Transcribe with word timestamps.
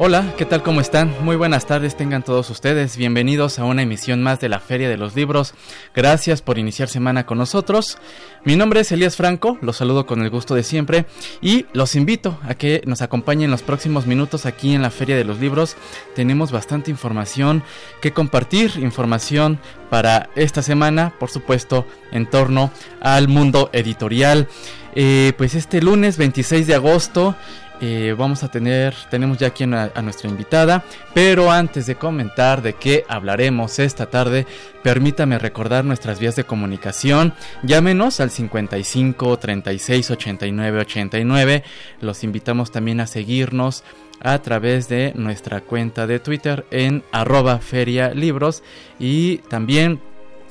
Hola, 0.00 0.34
¿qué 0.36 0.44
tal? 0.44 0.64
¿Cómo 0.64 0.80
están? 0.80 1.14
Muy 1.24 1.36
buenas 1.36 1.66
tardes 1.66 1.96
tengan 1.96 2.24
todos 2.24 2.50
ustedes. 2.50 2.96
Bienvenidos 2.96 3.60
a 3.60 3.64
una 3.64 3.82
emisión 3.82 4.24
más 4.24 4.40
de 4.40 4.48
la 4.48 4.58
Feria 4.58 4.88
de 4.88 4.96
los 4.96 5.14
Libros. 5.14 5.54
Gracias 5.94 6.42
por 6.42 6.58
iniciar 6.58 6.88
semana 6.88 7.26
con 7.26 7.38
nosotros. 7.38 7.98
Mi 8.44 8.56
nombre 8.56 8.80
es 8.80 8.90
Elías 8.90 9.14
Franco, 9.14 9.56
los 9.60 9.76
saludo 9.76 10.04
con 10.04 10.20
el 10.20 10.30
gusto 10.30 10.56
de 10.56 10.64
siempre 10.64 11.06
y 11.40 11.66
los 11.74 11.94
invito 11.94 12.40
a 12.42 12.56
que 12.56 12.82
nos 12.86 13.02
acompañen 13.02 13.52
los 13.52 13.62
próximos 13.62 14.04
minutos 14.08 14.46
aquí 14.46 14.74
en 14.74 14.82
la 14.82 14.90
Feria 14.90 15.16
de 15.16 15.24
los 15.24 15.38
Libros. 15.38 15.76
Tenemos 16.16 16.50
bastante 16.50 16.90
información 16.90 17.62
que 18.02 18.12
compartir, 18.12 18.72
información 18.78 19.60
para 19.90 20.28
esta 20.34 20.62
semana, 20.62 21.14
por 21.20 21.30
supuesto, 21.30 21.86
en 22.10 22.28
torno 22.28 22.72
al 23.00 23.28
mundo 23.28 23.70
editorial. 23.72 24.48
Eh, 24.96 25.32
pues 25.36 25.54
este 25.54 25.82
lunes 25.82 26.18
26 26.18 26.68
de 26.68 26.74
agosto 26.74 27.36
eh, 27.80 28.14
vamos 28.16 28.44
a 28.44 28.48
tener, 28.48 28.94
tenemos 29.10 29.38
ya 29.38 29.48
aquí 29.48 29.64
a, 29.64 30.02
nuestra 30.02 30.28
invitada, 30.30 30.84
pero 31.12 31.50
antes 31.50 31.86
de 31.86 31.96
comentar 31.96 32.62
de 32.62 32.74
qué 32.74 33.04
hablaremos 33.08 33.78
esta 33.78 34.06
tarde, 34.06 34.46
permítame 34.82 35.38
recordar 35.38 35.84
nuestras 35.84 36.20
vías 36.20 36.36
de 36.36 36.44
comunicación. 36.44 37.34
Llámenos 37.62 38.20
al 38.20 38.30
55 38.30 39.38
36 39.38 40.10
89 40.10 40.78
89. 40.80 41.64
Los 42.00 42.24
invitamos 42.24 42.70
también 42.70 43.00
a 43.00 43.06
seguirnos 43.06 43.84
a 44.20 44.38
través 44.38 44.88
de 44.88 45.12
nuestra 45.16 45.60
cuenta 45.60 46.06
de 46.06 46.20
Twitter 46.20 46.64
en 46.70 47.02
arroba 47.12 47.58
feria 47.58 48.14
libros 48.14 48.62
y 48.98 49.38
también 49.48 50.00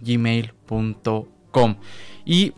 gmail.com 0.00 1.76
y 2.24 2.52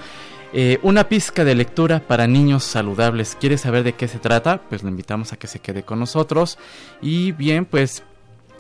Eh, 0.54 0.80
una 0.82 1.10
pizca 1.10 1.44
de 1.44 1.56
lectura 1.56 2.00
para 2.00 2.28
niños 2.28 2.64
saludables. 2.64 3.36
¿Quiere 3.40 3.58
saber 3.58 3.84
de 3.84 3.94
qué 3.94 4.08
se 4.08 4.20
trata? 4.20 4.62
Pues 4.70 4.84
le 4.84 4.90
invitamos 4.90 5.34
a 5.34 5.38
que 5.38 5.48
se 5.48 5.60
quede 5.60 5.84
con 5.84 6.00
nosotros. 6.00 6.58
Y 7.02 7.32
bien, 7.32 7.66
pues 7.66 8.04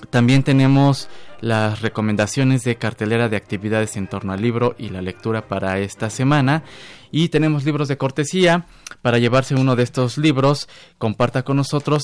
también 0.09 0.43
tenemos 0.43 1.09
las 1.41 1.81
recomendaciones 1.81 2.63
de 2.63 2.75
cartelera 2.77 3.29
de 3.29 3.37
actividades 3.37 3.97
en 3.97 4.07
torno 4.07 4.33
al 4.33 4.41
libro 4.41 4.75
y 4.77 4.89
la 4.89 5.01
lectura 5.01 5.47
para 5.47 5.79
esta 5.79 6.09
semana. 6.09 6.63
Y 7.11 7.29
tenemos 7.29 7.65
libros 7.65 7.87
de 7.87 7.97
cortesía. 7.97 8.65
Para 9.01 9.19
llevarse 9.19 9.55
uno 9.55 9.75
de 9.75 9.83
estos 9.83 10.17
libros, 10.17 10.67
comparta 10.97 11.43
con 11.43 11.57
nosotros 11.57 12.03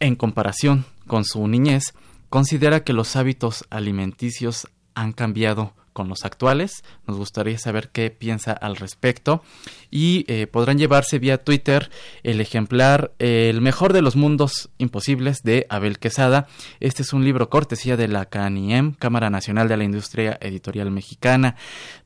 en 0.00 0.16
comparación 0.16 0.84
con 1.06 1.24
su 1.24 1.46
niñez. 1.48 1.94
Considera 2.28 2.84
que 2.84 2.92
los 2.92 3.16
hábitos 3.16 3.64
alimenticios 3.70 4.68
han 4.94 5.12
cambiado 5.12 5.74
con 5.98 6.08
los 6.08 6.24
actuales. 6.24 6.84
Nos 7.08 7.16
gustaría 7.16 7.58
saber 7.58 7.88
qué 7.88 8.12
piensa 8.12 8.52
al 8.52 8.76
respecto. 8.76 9.42
Y 9.90 10.24
eh, 10.28 10.46
podrán 10.46 10.78
llevarse 10.78 11.18
vía 11.18 11.42
Twitter 11.42 11.90
el 12.22 12.40
ejemplar 12.40 13.14
El 13.18 13.60
mejor 13.60 13.92
de 13.92 14.00
los 14.00 14.14
mundos 14.14 14.70
imposibles 14.78 15.42
de 15.42 15.66
Abel 15.70 15.98
Quesada. 15.98 16.46
Este 16.78 17.02
es 17.02 17.12
un 17.12 17.24
libro 17.24 17.50
cortesía 17.50 17.96
de 17.96 18.06
la 18.06 18.26
CANIEM, 18.26 18.92
Cámara 18.92 19.28
Nacional 19.28 19.66
de 19.66 19.76
la 19.76 19.82
Industria 19.82 20.38
Editorial 20.40 20.92
Mexicana. 20.92 21.56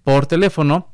Por 0.04 0.24
teléfono 0.24 0.88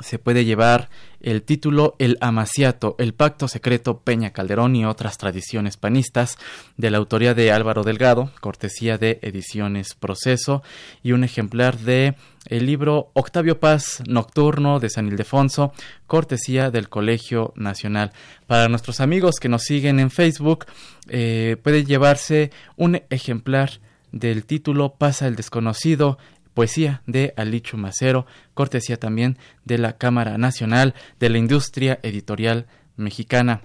se 0.00 0.18
puede 0.18 0.44
llevar 0.44 0.88
el 1.20 1.42
título 1.42 1.96
El 1.98 2.16
Amaciato, 2.20 2.94
el 2.98 3.14
Pacto 3.14 3.48
Secreto 3.48 3.98
Peña 4.00 4.30
Calderón 4.32 4.76
y 4.76 4.84
otras 4.84 5.18
tradiciones 5.18 5.76
panistas, 5.76 6.38
de 6.76 6.90
la 6.90 6.98
autoría 6.98 7.34
de 7.34 7.50
Álvaro 7.50 7.82
Delgado, 7.82 8.30
cortesía 8.40 8.98
de 8.98 9.18
Ediciones 9.22 9.94
Proceso, 9.94 10.62
y 11.02 11.12
un 11.12 11.24
ejemplar 11.24 11.78
de 11.78 12.14
el 12.46 12.66
libro 12.66 13.10
Octavio 13.14 13.60
Paz 13.60 14.02
Nocturno 14.06 14.80
de 14.80 14.90
San 14.90 15.08
Ildefonso, 15.08 15.72
cortesía 16.06 16.70
del 16.70 16.88
Colegio 16.88 17.52
Nacional. 17.56 18.12
Para 18.46 18.68
nuestros 18.68 19.00
amigos 19.00 19.36
que 19.40 19.48
nos 19.48 19.64
siguen 19.64 20.00
en 20.00 20.10
Facebook, 20.10 20.66
eh, 21.08 21.56
puede 21.62 21.84
llevarse 21.84 22.50
un 22.76 23.02
ejemplar 23.10 23.80
del 24.12 24.46
título 24.46 24.94
Pasa 24.94 25.26
el 25.26 25.36
desconocido, 25.36 26.18
poesía 26.58 27.02
de 27.06 27.34
Alicho 27.36 27.76
Macero, 27.76 28.26
cortesía 28.52 28.98
también 28.98 29.38
de 29.64 29.78
la 29.78 29.96
Cámara 29.96 30.38
Nacional 30.38 30.92
de 31.20 31.28
la 31.28 31.38
Industria 31.38 32.00
Editorial 32.02 32.66
Mexicana. 32.96 33.62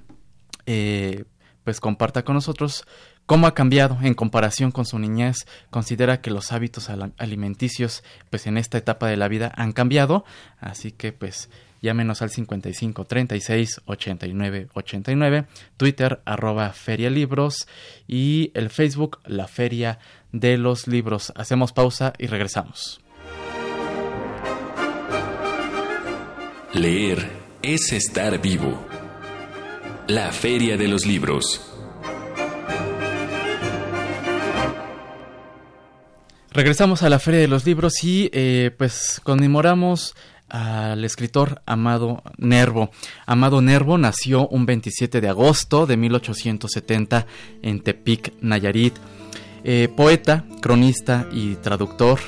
Eh, 0.68 1.24
pues 1.64 1.80
comparta 1.80 2.24
con 2.24 2.36
nosotros 2.36 2.86
cómo 3.26 3.48
ha 3.48 3.56
cambiado 3.56 3.98
en 4.04 4.14
comparación 4.14 4.70
con 4.70 4.86
su 4.86 5.00
niñez. 5.00 5.38
Considera 5.72 6.22
que 6.22 6.30
los 6.30 6.52
hábitos 6.52 6.88
alimenticios, 7.18 8.04
pues 8.30 8.46
en 8.46 8.60
esta 8.60 8.78
etapa 8.78 9.08
de 9.08 9.18
la 9.18 9.28
vida 9.28 9.52
han 9.56 9.72
cambiado. 9.72 10.24
Así 10.60 10.92
que 10.92 11.12
pues 11.14 11.50
llámenos 11.84 12.22
al 12.24 12.32
55 12.32 13.06
36 13.06 13.82
89 13.86 14.70
89, 14.74 15.46
Twitter 15.78 16.22
arroba 16.26 16.72
Feria 16.72 17.12
Libros 17.12 17.68
y 18.08 18.52
el 18.56 18.72
Facebook 18.72 19.20
La 19.26 19.48
Feria 19.48 20.00
de 20.32 20.58
los 20.58 20.88
Libros. 20.88 21.32
Hacemos 21.36 21.74
pausa 21.74 22.14
y 22.18 22.28
regresamos. 22.28 23.02
Leer 26.74 27.30
es 27.62 27.92
estar 27.92 28.42
vivo. 28.42 28.88
La 30.08 30.32
Feria 30.32 30.78
de 30.78 30.88
los 30.88 31.06
Libros. 31.06 31.70
Regresamos 36.54 37.02
a 37.02 37.10
la 37.10 37.18
Feria 37.18 37.40
de 37.40 37.48
los 37.48 37.66
Libros 37.66 38.04
y 38.04 38.30
eh, 38.32 38.70
pues 38.78 39.20
conmemoramos 39.24 40.16
al 40.54 41.04
escritor 41.04 41.64
Amado 41.66 42.22
Nervo. 42.38 42.92
Amado 43.26 43.62
Nervo 43.62 43.98
nació 43.98 44.48
un 44.48 44.68
27 44.68 45.20
de 45.20 45.28
agosto 45.28 45.88
de 45.88 45.98
1870 45.98 47.26
en 47.64 47.82
Tepic, 47.82 48.34
Nayarit. 48.40 48.94
Eh, 49.64 49.90
poeta, 49.96 50.46
cronista 50.62 51.28
y 51.32 51.56
traductor, 51.56 52.20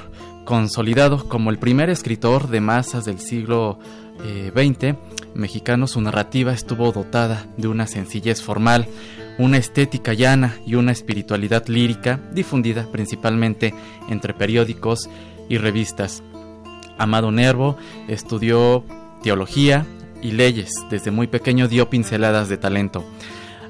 Consolidado 0.45 1.27
como 1.27 1.49
el 1.49 1.57
primer 1.57 1.89
escritor 1.89 2.49
de 2.49 2.61
masas 2.61 3.03
del 3.03 3.19
siglo 3.19 3.79
XX 4.19 4.83
eh, 4.83 4.95
mexicano, 5.33 5.87
su 5.87 5.99
narrativa 6.01 6.53
estuvo 6.53 6.91
dotada 6.91 7.47
de 7.57 7.67
una 7.67 7.87
sencillez 7.87 8.43
formal, 8.43 8.87
una 9.39 9.57
estética 9.57 10.13
llana 10.13 10.55
y 10.65 10.75
una 10.75 10.91
espiritualidad 10.91 11.65
lírica 11.65 12.19
difundida 12.31 12.87
principalmente 12.91 13.73
entre 14.07 14.35
periódicos 14.35 15.09
y 15.49 15.57
revistas. 15.57 16.21
Amado 16.97 17.31
Nervo 17.31 17.77
estudió 18.07 18.83
teología 19.21 19.85
y 20.21 20.31
leyes. 20.31 20.71
Desde 20.89 21.11
muy 21.11 21.27
pequeño 21.27 21.67
dio 21.67 21.89
pinceladas 21.89 22.49
de 22.49 22.57
talento. 22.57 23.03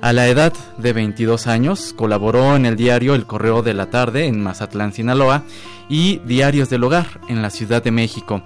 A 0.01 0.13
la 0.13 0.27
edad 0.27 0.53
de 0.77 0.93
22 0.93 1.47
años 1.47 1.93
colaboró 1.95 2.55
en 2.55 2.65
el 2.65 2.75
diario 2.75 3.15
El 3.15 3.25
Correo 3.25 3.63
de 3.63 3.73
la 3.73 3.89
Tarde 3.89 4.27
en 4.27 4.41
Mazatlán, 4.41 4.93
Sinaloa 4.93 5.43
y 5.89 6.19
Diarios 6.19 6.69
del 6.69 6.83
Hogar 6.83 7.21
en 7.27 7.41
la 7.41 7.49
Ciudad 7.49 7.83
de 7.83 7.91
México. 7.91 8.43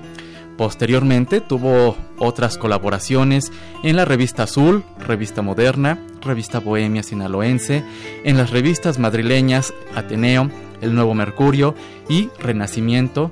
Posteriormente 0.58 1.42
tuvo 1.42 1.96
otras 2.18 2.58
colaboraciones 2.58 3.52
en 3.84 3.96
la 3.96 4.06
revista 4.06 4.44
Azul, 4.44 4.84
Revista 5.00 5.42
Moderna, 5.42 6.00
Revista 6.22 6.60
Bohemia 6.60 7.02
Sinaloense, 7.02 7.84
en 8.24 8.38
las 8.38 8.52
revistas 8.52 9.00
madrileñas 9.00 9.74
Ateneo, 9.96 10.52
El 10.82 10.96
Nuevo 10.96 11.14
Mercurio 11.14 11.76
y 12.10 12.30
Renacimiento, 12.40 13.32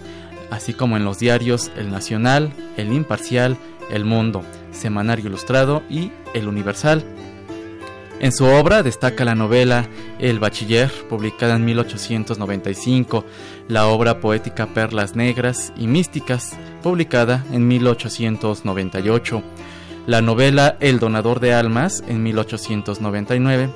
así 0.51 0.73
como 0.73 0.97
en 0.97 1.05
los 1.05 1.19
diarios 1.19 1.71
El 1.77 1.91
Nacional, 1.91 2.51
El 2.77 2.93
Imparcial, 2.93 3.57
El 3.91 4.05
Mundo, 4.05 4.43
Semanario 4.71 5.27
Ilustrado 5.27 5.83
y 5.89 6.11
El 6.33 6.47
Universal. 6.47 7.03
En 8.19 8.31
su 8.31 8.45
obra 8.45 8.81
destaca 8.81 9.25
la 9.25 9.35
novela 9.35 9.87
El 10.17 10.39
Bachiller, 10.39 10.91
publicada 11.07 11.55
en 11.55 11.65
1895, 11.65 13.23
la 13.67 13.87
obra 13.87 14.19
poética 14.19 14.65
Perlas 14.65 15.15
Negras 15.15 15.71
y 15.77 15.85
Místicas, 15.85 16.57
publicada 16.81 17.45
en 17.51 17.67
1898, 17.67 19.43
la 20.07 20.21
novela 20.21 20.77
El 20.79 20.99
Donador 20.99 21.39
de 21.39 21.53
Almas 21.53 22.03
en 22.07 22.23
1899, 22.23 23.69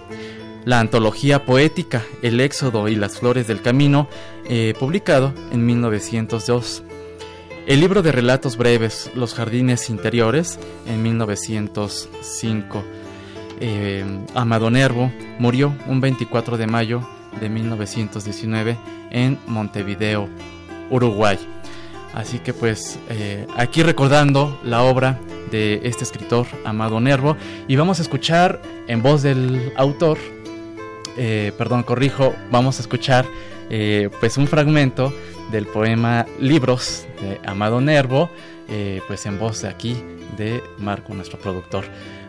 la 0.65 0.79
antología 0.79 1.45
poética 1.45 2.03
El 2.21 2.39
Éxodo 2.39 2.87
y 2.87 2.95
las 2.95 3.19
Flores 3.19 3.47
del 3.47 3.61
Camino, 3.61 4.07
eh, 4.47 4.73
publicado 4.79 5.33
en 5.51 5.65
1902, 5.65 6.83
el 7.67 7.79
libro 7.79 8.01
de 8.01 8.11
relatos 8.11 8.57
breves 8.57 9.11
Los 9.15 9.33
Jardines 9.33 9.89
Interiores 9.89 10.59
en 10.87 11.03
1905, 11.03 12.83
eh, 13.59 14.03
Amado 14.33 14.71
Nervo 14.71 15.11
murió 15.37 15.73
un 15.85 16.01
24 16.01 16.57
de 16.57 16.65
mayo 16.67 17.07
de 17.39 17.49
1919 17.49 18.77
en 19.11 19.37
Montevideo, 19.47 20.27
Uruguay. 20.89 21.37
Así 22.13 22.39
que 22.39 22.53
pues 22.53 22.99
eh, 23.09 23.47
aquí 23.55 23.83
recordando 23.83 24.59
la 24.63 24.83
obra 24.83 25.19
de 25.51 25.81
este 25.83 26.03
escritor 26.03 26.47
Amado 26.65 26.99
Nervo 26.99 27.37
y 27.67 27.75
vamos 27.75 27.99
a 27.99 28.01
escuchar 28.01 28.61
en 28.87 29.01
voz 29.01 29.21
del 29.21 29.71
autor, 29.77 30.17
eh, 31.17 31.51
perdón, 31.57 31.83
corrijo, 31.83 32.33
vamos 32.51 32.79
a 32.79 32.81
escuchar 32.81 33.25
pues 34.19 34.35
un 34.35 34.47
fragmento 34.47 35.13
del 35.49 35.65
poema 35.65 36.25
Libros 36.41 37.07
de 37.21 37.39
Amado 37.47 37.79
Nervo, 37.79 38.29
pues 39.07 39.25
en 39.25 39.39
voz 39.39 39.61
de 39.61 39.69
aquí 39.69 39.95
de 40.35 40.61
Marco, 40.77 41.13
nuestro 41.13 41.39
productor 41.39 41.85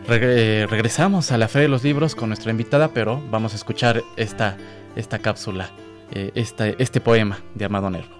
regresamos 0.07 1.31
a 1.31 1.37
la 1.37 1.47
Fe 1.47 1.59
de 1.59 1.67
los 1.67 1.83
Libros 1.83 2.15
con 2.15 2.29
nuestra 2.29 2.51
invitada, 2.51 2.89
pero 2.89 3.21
vamos 3.29 3.53
a 3.53 3.55
escuchar 3.55 4.03
esta, 4.17 4.57
esta 4.95 5.19
cápsula, 5.19 5.71
eh, 6.11 6.31
este 6.35 7.01
poema 7.01 7.39
de 7.55 7.65
Amado 7.65 7.89
Nervo. 7.89 8.15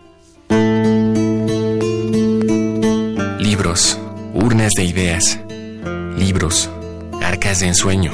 Libros, 3.39 3.99
urnas 4.33 4.71
de 4.75 4.83
ideas. 4.83 5.39
Libros, 6.17 6.69
arcas 7.21 7.59
de 7.59 7.67
ensueño. 7.67 8.11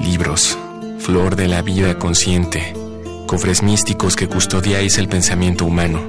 Libros, 0.00 0.56
flor 1.04 1.36
de 1.36 1.48
la 1.48 1.62
vida 1.62 1.98
consciente. 1.98 2.74
Cofres 3.26 3.62
místicos 3.62 4.16
que 4.16 4.26
custodiáis 4.26 4.98
el 4.98 5.08
pensamiento 5.08 5.66
humano. 5.66 6.00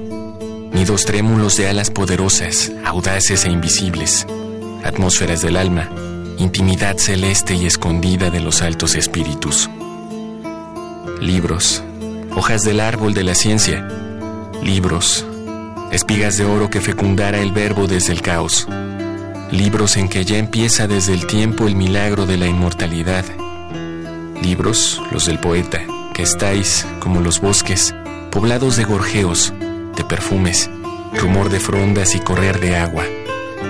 Nidos 0.71 1.05
trémulos 1.05 1.57
de 1.57 1.67
alas 1.67 1.91
poderosas, 1.91 2.71
audaces 2.83 3.45
e 3.45 3.49
invisibles. 3.49 4.25
Atmósferas 4.83 5.41
del 5.41 5.57
alma 5.57 5.89
intimidad 6.37 6.97
celeste 6.97 7.55
y 7.55 7.65
escondida 7.65 8.29
de 8.29 8.41
los 8.41 8.61
altos 8.61 8.95
espíritus. 8.95 9.69
Libros, 11.21 11.81
hojas 12.35 12.63
del 12.63 12.79
árbol 12.81 13.13
de 13.13 13.23
la 13.23 13.35
ciencia, 13.35 13.87
libros, 14.61 15.25
espigas 15.91 16.37
de 16.37 16.45
oro 16.45 16.69
que 16.69 16.81
fecundara 16.81 17.39
el 17.39 17.51
verbo 17.51 17.87
desde 17.87 18.11
el 18.11 18.21
caos, 18.21 18.67
libros 19.51 19.95
en 19.95 20.09
que 20.09 20.25
ya 20.25 20.37
empieza 20.37 20.87
desde 20.87 21.13
el 21.13 21.25
tiempo 21.25 21.67
el 21.67 21.75
milagro 21.75 22.25
de 22.25 22.37
la 22.37 22.47
inmortalidad, 22.47 23.23
libros, 24.41 25.01
los 25.11 25.25
del 25.25 25.39
poeta, 25.39 25.81
que 26.13 26.23
estáis, 26.23 26.85
como 26.99 27.21
los 27.21 27.39
bosques, 27.39 27.93
poblados 28.31 28.75
de 28.75 28.83
gorjeos, 28.83 29.53
de 29.95 30.03
perfumes, 30.03 30.69
rumor 31.13 31.49
de 31.49 31.59
frondas 31.59 32.15
y 32.15 32.19
correr 32.19 32.59
de 32.59 32.75
agua 32.75 33.05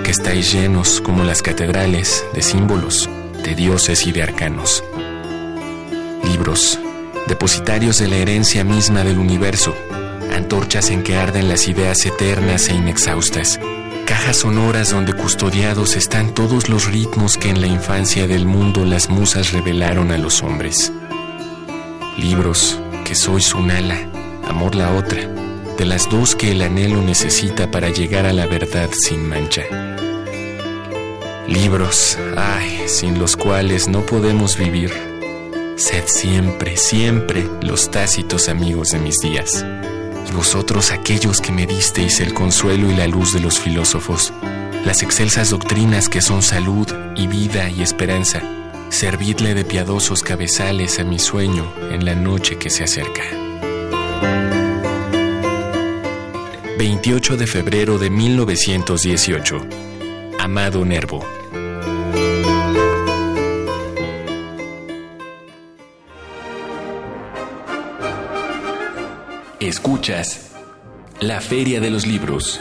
que 0.06 0.12
estáis 0.12 0.52
llenos 0.52 1.00
como 1.00 1.24
las 1.24 1.42
catedrales 1.42 2.24
de 2.32 2.40
símbolos, 2.40 3.10
de 3.42 3.56
dioses 3.56 4.06
y 4.06 4.12
de 4.12 4.22
arcanos. 4.22 4.84
Libros, 6.22 6.78
depositarios 7.26 7.98
de 7.98 8.06
la 8.06 8.14
herencia 8.14 8.62
misma 8.62 9.02
del 9.02 9.18
universo, 9.18 9.74
antorchas 10.32 10.90
en 10.90 11.02
que 11.02 11.16
arden 11.16 11.48
las 11.48 11.66
ideas 11.66 12.06
eternas 12.06 12.68
e 12.68 12.74
inexhaustas, 12.74 13.58
cajas 14.06 14.38
sonoras 14.38 14.90
donde 14.90 15.12
custodiados 15.12 15.96
están 15.96 16.32
todos 16.32 16.68
los 16.68 16.86
ritmos 16.86 17.36
que 17.36 17.50
en 17.50 17.60
la 17.60 17.66
infancia 17.66 18.26
del 18.26 18.46
mundo 18.46 18.84
las 18.84 19.10
musas 19.10 19.52
revelaron 19.52 20.12
a 20.12 20.16
los 20.16 20.42
hombres. 20.42 20.92
Libros, 22.16 22.80
que 23.04 23.14
sois 23.14 23.52
un 23.52 23.70
ala, 23.70 23.98
amor 24.48 24.76
la 24.76 24.94
otra, 24.94 25.28
de 25.76 25.84
las 25.84 26.08
dos 26.08 26.36
que 26.36 26.52
el 26.52 26.62
anhelo 26.62 27.02
necesita 27.02 27.70
para 27.70 27.90
llegar 27.90 28.26
a 28.26 28.32
la 28.32 28.46
verdad 28.46 28.88
sin 28.92 29.28
mancha. 29.28 29.62
Libros, 31.48 32.16
ay, 32.36 32.84
sin 32.86 33.18
los 33.18 33.36
cuales 33.36 33.88
no 33.88 34.06
podemos 34.06 34.56
vivir. 34.56 34.92
Sed 35.76 36.04
siempre, 36.06 36.76
siempre 36.76 37.44
los 37.60 37.90
tácitos 37.90 38.48
amigos 38.48 38.92
de 38.92 38.98
mis 39.00 39.18
días. 39.18 39.64
Y 40.28 40.32
vosotros 40.32 40.90
aquellos 40.90 41.40
que 41.40 41.52
me 41.52 41.66
disteis 41.66 42.20
el 42.20 42.34
consuelo 42.34 42.90
y 42.90 42.94
la 42.94 43.06
luz 43.06 43.32
de 43.32 43.40
los 43.40 43.58
filósofos, 43.58 44.32
las 44.84 45.02
excelsas 45.02 45.50
doctrinas 45.50 46.08
que 46.08 46.20
son 46.20 46.42
salud 46.42 46.86
y 47.16 47.26
vida 47.26 47.70
y 47.70 47.82
esperanza, 47.82 48.42
servidle 48.88 49.54
de 49.54 49.64
piadosos 49.64 50.22
cabezales 50.22 50.98
a 50.98 51.04
mi 51.04 51.18
sueño 51.18 51.72
en 51.90 52.04
la 52.04 52.14
noche 52.14 52.56
que 52.58 52.70
se 52.70 52.84
acerca. 52.84 53.22
28 56.78 57.36
de 57.36 57.46
febrero 57.46 57.98
de 57.98 58.10
1918. 58.10 59.66
Amado 60.38 60.84
Nervo. 60.84 61.24
Escuchas 69.66 70.52
La 71.20 71.40
Feria 71.40 71.80
de 71.80 71.90
los 71.90 72.06
Libros. 72.06 72.60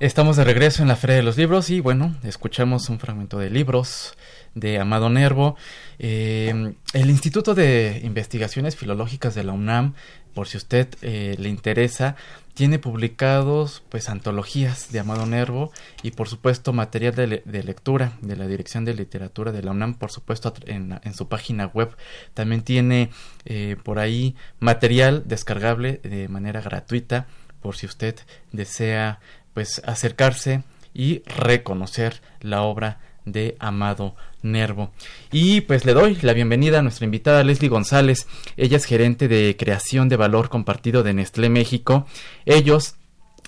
Estamos 0.00 0.36
de 0.36 0.42
regreso 0.42 0.82
en 0.82 0.88
la 0.88 0.96
Feria 0.96 1.14
de 1.14 1.22
los 1.22 1.36
Libros 1.36 1.70
y 1.70 1.78
bueno, 1.78 2.16
escuchamos 2.24 2.88
un 2.88 2.98
fragmento 2.98 3.38
de 3.38 3.50
libros 3.50 4.16
de 4.56 4.80
Amado 4.80 5.10
Nervo. 5.10 5.56
Eh, 6.00 6.74
el 6.92 7.08
Instituto 7.08 7.54
de 7.54 8.00
Investigaciones 8.02 8.74
Filológicas 8.74 9.36
de 9.36 9.44
la 9.44 9.52
UNAM, 9.52 9.94
por 10.34 10.48
si 10.48 10.56
usted 10.56 10.88
eh, 11.02 11.36
le 11.38 11.48
interesa, 11.48 12.16
tiene 12.54 12.78
publicados 12.78 13.82
pues 13.88 14.08
antologías 14.08 14.92
de 14.92 15.00
Amado 15.00 15.26
Nervo 15.26 15.72
y 16.02 16.12
por 16.12 16.28
supuesto 16.28 16.72
material 16.72 17.14
de, 17.14 17.62
lectura 17.64 18.12
de 18.20 18.36
la 18.36 18.46
Dirección 18.46 18.84
de 18.84 18.94
Literatura 18.94 19.50
de 19.50 19.62
la 19.62 19.72
UNAM, 19.72 19.94
por 19.94 20.12
supuesto 20.12 20.54
en, 20.66 21.00
su 21.14 21.28
página 21.28 21.66
web. 21.66 21.96
También 22.32 22.62
tiene 22.62 23.10
eh, 23.44 23.76
por 23.82 23.98
ahí 23.98 24.36
material 24.60 25.24
descargable 25.26 26.00
de 26.04 26.28
manera 26.28 26.60
gratuita 26.60 27.26
por 27.60 27.76
si 27.76 27.86
usted 27.86 28.16
desea 28.52 29.20
pues 29.52 29.82
acercarse 29.84 30.62
y 30.92 31.22
reconocer 31.22 32.20
la 32.40 32.62
obra 32.62 33.00
de 33.24 33.56
Amado 33.58 34.14
Nervo. 34.42 34.92
Y 35.32 35.62
pues 35.62 35.84
le 35.84 35.94
doy 35.94 36.16
la 36.22 36.32
bienvenida 36.32 36.78
a 36.78 36.82
nuestra 36.82 37.04
invitada 37.04 37.44
Leslie 37.44 37.68
González. 37.68 38.26
Ella 38.56 38.76
es 38.76 38.84
gerente 38.84 39.28
de 39.28 39.56
creación 39.58 40.08
de 40.08 40.16
valor 40.16 40.48
compartido 40.48 41.02
de 41.02 41.14
Nestlé 41.14 41.48
México. 41.48 42.06
Ellos 42.44 42.96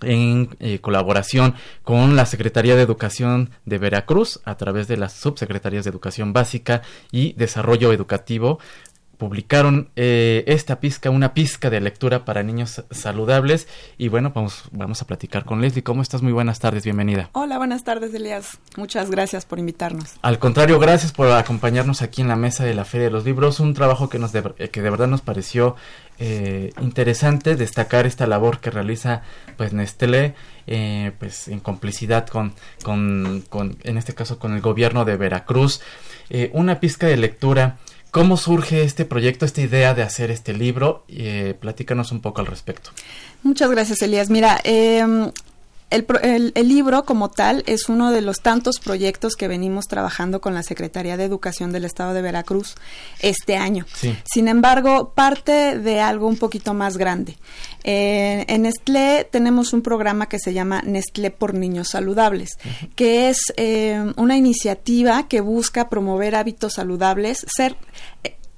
en 0.02 0.56
eh, 0.60 0.78
colaboración 0.80 1.54
con 1.82 2.16
la 2.16 2.26
Secretaría 2.26 2.76
de 2.76 2.82
Educación 2.82 3.50
de 3.64 3.78
Veracruz 3.78 4.40
a 4.44 4.56
través 4.56 4.88
de 4.88 4.96
las 4.96 5.14
subsecretarías 5.14 5.84
de 5.84 5.90
Educación 5.90 6.32
Básica 6.32 6.82
y 7.10 7.32
Desarrollo 7.34 7.92
Educativo 7.92 8.58
publicaron 9.16 9.90
eh, 9.96 10.44
esta 10.46 10.80
pizca, 10.80 11.10
una 11.10 11.34
pizca 11.34 11.70
de 11.70 11.80
lectura 11.80 12.24
para 12.24 12.42
niños 12.42 12.84
saludables. 12.90 13.66
Y 13.98 14.08
bueno, 14.08 14.32
vamos, 14.34 14.64
vamos 14.72 15.02
a 15.02 15.06
platicar 15.06 15.44
con 15.44 15.60
Leslie. 15.60 15.82
¿Cómo 15.82 16.02
estás? 16.02 16.22
Muy 16.22 16.32
buenas 16.32 16.60
tardes, 16.60 16.84
bienvenida. 16.84 17.30
Hola, 17.32 17.58
buenas 17.58 17.84
tardes, 17.84 18.12
Elías. 18.14 18.58
Muchas 18.76 19.10
gracias 19.10 19.46
por 19.46 19.58
invitarnos. 19.58 20.14
Al 20.22 20.38
contrario, 20.38 20.78
gracias 20.78 21.12
por 21.12 21.30
acompañarnos 21.30 22.02
aquí 22.02 22.22
en 22.22 22.28
la 22.28 22.36
mesa 22.36 22.64
de 22.64 22.74
la 22.74 22.84
Feria 22.84 23.06
de 23.06 23.12
los 23.12 23.24
Libros. 23.24 23.60
Un 23.60 23.74
trabajo 23.74 24.08
que, 24.08 24.18
nos 24.18 24.32
de, 24.32 24.42
que 24.42 24.82
de 24.82 24.90
verdad 24.90 25.06
nos 25.06 25.20
pareció 25.22 25.76
eh, 26.18 26.72
interesante 26.80 27.56
destacar 27.56 28.06
esta 28.06 28.26
labor 28.26 28.60
que 28.60 28.70
realiza 28.70 29.22
pues 29.58 29.74
Nestlé 29.74 30.34
eh, 30.66 31.12
pues 31.18 31.48
en 31.48 31.60
complicidad 31.60 32.26
con, 32.26 32.54
con, 32.82 33.44
con, 33.50 33.76
en 33.82 33.98
este 33.98 34.14
caso 34.14 34.38
con 34.38 34.54
el 34.54 34.62
gobierno 34.62 35.04
de 35.04 35.18
Veracruz 35.18 35.82
eh, 36.30 36.50
una 36.54 36.80
pizca 36.80 37.06
de 37.06 37.18
lectura 37.18 37.76
¿Cómo 38.16 38.38
surge 38.38 38.82
este 38.82 39.04
proyecto, 39.04 39.44
esta 39.44 39.60
idea 39.60 39.92
de 39.92 40.02
hacer 40.02 40.30
este 40.30 40.54
libro? 40.54 41.04
Eh, 41.06 41.54
platícanos 41.60 42.12
un 42.12 42.22
poco 42.22 42.40
al 42.40 42.46
respecto. 42.46 42.88
Muchas 43.42 43.70
gracias, 43.70 44.00
Elías. 44.00 44.30
Mira, 44.30 44.58
eh, 44.64 45.04
el, 45.90 46.52
el, 46.54 46.68
libro 46.68 47.04
como 47.04 47.30
tal 47.30 47.62
es 47.66 47.88
uno 47.88 48.10
de 48.10 48.20
los 48.20 48.40
tantos 48.40 48.80
proyectos 48.80 49.36
que 49.36 49.46
venimos 49.46 49.86
trabajando 49.86 50.40
con 50.40 50.52
la 50.52 50.64
Secretaría 50.64 51.16
de 51.16 51.24
Educación 51.24 51.72
del 51.72 51.84
Estado 51.84 52.12
de 52.12 52.22
Veracruz 52.22 52.74
este 53.20 53.56
año. 53.56 53.86
Sin 54.24 54.48
embargo, 54.48 55.12
parte 55.14 55.78
de 55.78 56.00
algo 56.00 56.26
un 56.26 56.38
poquito 56.38 56.74
más 56.74 56.96
grande. 56.96 57.36
Eh, 57.84 58.44
en 58.48 58.62
Nestlé 58.62 59.28
tenemos 59.30 59.72
un 59.72 59.82
programa 59.82 60.28
que 60.28 60.40
se 60.40 60.52
llama 60.52 60.82
Nestlé 60.82 61.30
por 61.30 61.54
Niños 61.54 61.90
Saludables, 61.90 62.50
que 62.96 63.28
es 63.28 63.38
eh, 63.56 64.12
una 64.16 64.36
iniciativa 64.36 65.28
que 65.28 65.40
busca 65.40 65.88
promover 65.88 66.34
hábitos 66.34 66.74
saludables, 66.74 67.46
ser 67.48 67.76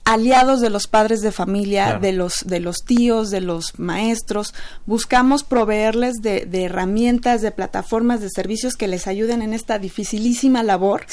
aliados 0.09 0.63
de 0.63 0.71
los 0.71 0.87
padres 0.87 1.21
de 1.21 1.33
familia, 1.33 1.99
de 1.99 2.13
los 2.13 2.47
de 2.47 2.61
los 2.61 2.79
tíos, 2.79 3.31
de 3.31 3.43
los 3.43 3.79
maestros, 3.79 4.55
buscamos 4.87 5.45
proveerles 5.45 6.23
de, 6.23 6.47
de, 6.47 6.65
herramientas, 6.65 7.43
de 7.43 7.51
plataformas, 7.51 8.23
de 8.23 8.31
servicios 8.31 8.75
que 8.75 8.89
les 8.89 9.07
ayuden 9.07 9.43
en 9.43 9.53
esta 9.53 9.79
dificilísima 9.79 10.63
labor, 10.63 11.05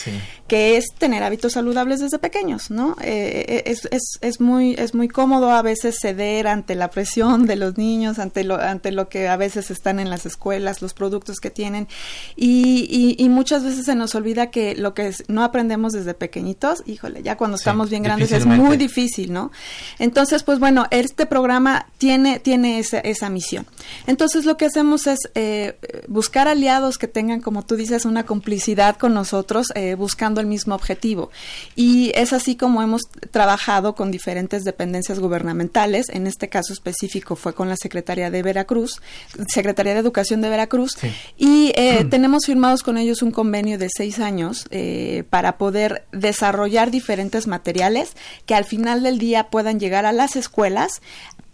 que 0.47 0.77
es 0.77 0.85
tener 0.97 1.23
hábitos 1.23 1.53
saludables 1.53 2.01
desde 2.01 2.19
pequeños, 2.19 2.69
¿no? 2.69 2.95
Eh, 3.01 3.45
eh, 3.47 3.63
es, 3.65 3.87
es, 3.91 4.19
es, 4.21 4.39
muy 4.39 4.75
es 4.77 4.93
muy 4.93 5.07
cómodo 5.07 5.49
a 5.49 5.63
veces 5.63 5.97
ceder 5.99 6.47
ante 6.47 6.75
la 6.75 6.91
presión 6.91 7.47
de 7.47 7.55
los 7.55 7.77
niños, 7.77 8.19
ante 8.19 8.43
lo 8.43 8.55
ante 8.55 8.91
lo 8.91 9.09
que 9.09 9.27
a 9.27 9.37
veces 9.37 9.71
están 9.71 9.99
en 9.99 10.09
las 10.09 10.25
escuelas, 10.25 10.83
los 10.83 10.93
productos 10.93 11.39
que 11.39 11.49
tienen 11.49 11.87
y, 12.35 13.15
y, 13.17 13.29
muchas 13.29 13.63
veces 13.63 13.85
se 13.85 13.95
nos 13.95 14.13
olvida 14.15 14.51
que 14.51 14.75
lo 14.75 14.93
que 14.93 15.13
no 15.27 15.43
aprendemos 15.43 15.93
desde 15.93 16.13
pequeñitos, 16.13 16.83
híjole, 16.85 17.23
ya 17.23 17.37
cuando 17.37 17.57
estamos 17.57 17.89
bien 17.89 18.03
grandes 18.03 18.31
es 18.31 18.45
muy 18.45 18.77
difícil, 18.77 19.33
¿no? 19.33 19.51
Entonces, 19.99 20.43
pues 20.43 20.59
bueno, 20.59 20.85
este 20.91 21.25
programa 21.25 21.87
tiene, 21.97 22.39
tiene 22.39 22.79
esa, 22.79 22.99
esa 22.99 23.29
misión. 23.29 23.65
Entonces, 24.07 24.45
lo 24.45 24.57
que 24.57 24.65
hacemos 24.65 25.07
es 25.07 25.19
eh, 25.35 25.77
buscar 26.07 26.47
aliados 26.47 26.97
que 26.97 27.07
tengan, 27.07 27.41
como 27.41 27.63
tú 27.63 27.75
dices, 27.75 28.05
una 28.05 28.25
complicidad 28.25 28.97
con 28.97 29.13
nosotros, 29.13 29.67
eh, 29.75 29.95
buscando 29.95 30.34
el 30.41 30.47
mismo 30.47 30.75
objetivo. 30.75 31.31
Y 31.75 32.11
es 32.15 32.33
así 32.33 32.55
como 32.55 32.81
hemos 32.81 33.01
trabajado 33.31 33.95
con 33.95 34.11
diferentes 34.11 34.63
dependencias 34.63 35.19
gubernamentales. 35.19 36.09
En 36.09 36.27
este 36.27 36.49
caso 36.49 36.73
específico 36.73 37.35
fue 37.35 37.53
con 37.53 37.69
la 37.69 37.75
Secretaría 37.77 38.31
de 38.31 38.43
Veracruz, 38.43 39.01
Secretaría 39.47 39.93
de 39.93 39.99
Educación 39.99 40.41
de 40.41 40.49
Veracruz, 40.49 40.95
sí. 40.99 41.11
y 41.37 41.71
eh, 41.75 42.05
tenemos 42.09 42.45
firmados 42.45 42.83
con 42.83 42.97
ellos 42.97 43.21
un 43.21 43.31
convenio 43.31 43.77
de 43.77 43.89
seis 43.89 44.19
años 44.19 44.65
eh, 44.71 45.23
para 45.29 45.57
poder 45.57 46.05
desarrollar 46.11 46.91
diferentes 46.91 47.47
materiales 47.47 48.13
que 48.45 48.55
al 48.55 48.65
final 48.65 49.03
del 49.03 49.17
día 49.17 49.49
puedan 49.49 49.79
llegar 49.79 50.05
a 50.05 50.11
las 50.11 50.35
escuelas 50.35 51.01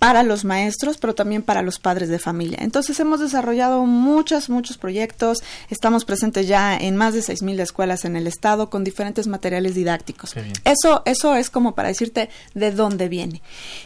para 0.02 0.24
los 0.24 0.46
maestros, 0.46 0.98
pero 0.98 1.14
también 1.14 1.44
para 1.44 1.62
los 1.62 1.78
padres 1.78 2.10
de 2.10 2.18
familia. 2.18 2.58
Entonces 2.62 3.00
hemos 3.00 3.20
desarrollado 3.20 3.86
muchos, 3.86 4.50
muchos 4.50 4.80
proyectos, 4.80 5.44
estamos 5.70 6.06
presentes 6.06 6.48
ya 6.48 6.76
en 6.76 6.96
más 6.96 7.14
de 7.14 7.20
6.000 7.20 7.60
escuelas 7.60 8.04
en 8.04 8.16
el 8.16 8.26
estado 8.26 8.72
con 8.72 8.84
diferentes 8.84 9.28
materiales 9.28 9.76
didácticos. 9.76 10.34
Eso, 10.66 11.04
eso 11.06 11.36
es 11.36 11.52
como 11.52 11.76
para 11.76 11.90
decirte 11.90 12.32
de 12.56 12.72
dónde 12.72 13.10
viene. 13.10 13.44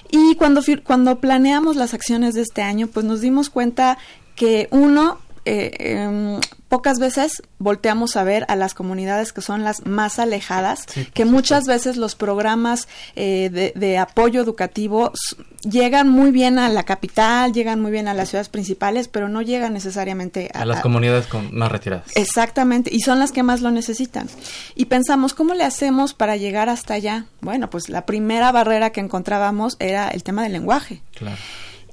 Y 0.10 0.36
cuando, 0.36 0.62
cuando 0.86 1.20
planeamos 1.20 1.76
las 1.76 1.94
acciones 1.94 2.34
de 2.34 2.44
este 2.44 2.62
año, 2.62 2.88
pues 2.88 3.06
nos 3.06 3.20
dimos 3.20 3.50
cuenta 3.50 3.98
que 4.36 4.70
uno, 4.72 5.20
eh, 5.46 5.72
eh, 5.80 6.40
pocas 6.70 7.00
veces 7.00 7.44
volteamos 7.60 8.16
a 8.16 8.24
ver 8.24 8.46
a 8.50 8.56
las 8.56 8.74
comunidades 8.74 9.32
que 9.32 9.42
son 9.42 9.64
las 9.64 9.86
más 9.86 10.18
alejadas, 10.20 10.86
sí, 10.88 11.06
que 11.14 11.24
muchas 11.24 11.66
veces 11.66 11.98
los 11.98 12.16
programas 12.16 12.88
eh, 13.16 13.50
de, 13.52 13.72
de, 13.76 13.98
apoyo 13.98 14.42
educativo 14.42 15.12
llegan 15.62 16.10
muy 16.10 16.32
bien 16.32 16.58
a 16.58 16.68
la 16.70 16.84
capital, 16.84 17.54
llegan 17.54 17.80
muy 17.80 17.92
bien 17.92 18.08
a 18.08 18.14
las 18.14 18.30
ciudades 18.30 18.50
principales, 18.50 19.08
pero 19.08 19.30
no 19.30 19.42
llegan 19.42 19.74
necesariamente 19.74 20.50
a, 20.54 20.62
a 20.62 20.66
las 20.66 20.82
comunidades 20.82 21.28
con, 21.28 21.56
más 21.56 21.72
retiradas. 21.72 22.08
Exactamente, 22.16 22.90
y 22.94 23.02
son 23.02 23.20
las 23.20 23.32
que 23.32 23.44
más 23.44 23.62
lo 23.62 23.72
necesitan. 23.72 24.28
Y 24.76 24.86
pensamos, 24.86 25.34
¿cómo 25.34 25.54
le 25.54 25.64
hacemos 25.64 26.14
para 26.14 26.36
llegar 26.36 26.70
hasta 26.70 26.96
allá? 26.96 27.26
Bueno, 27.42 27.70
pues 27.70 27.88
la 27.88 28.06
primera 28.06 28.52
barrera 28.52 28.90
que 28.90 29.00
encontrábamos 29.00 29.78
era 29.80 30.10
el 30.10 30.24
tema 30.24 30.44
del 30.44 30.54
lenguaje. 30.54 31.02
Claro. 31.14 31.38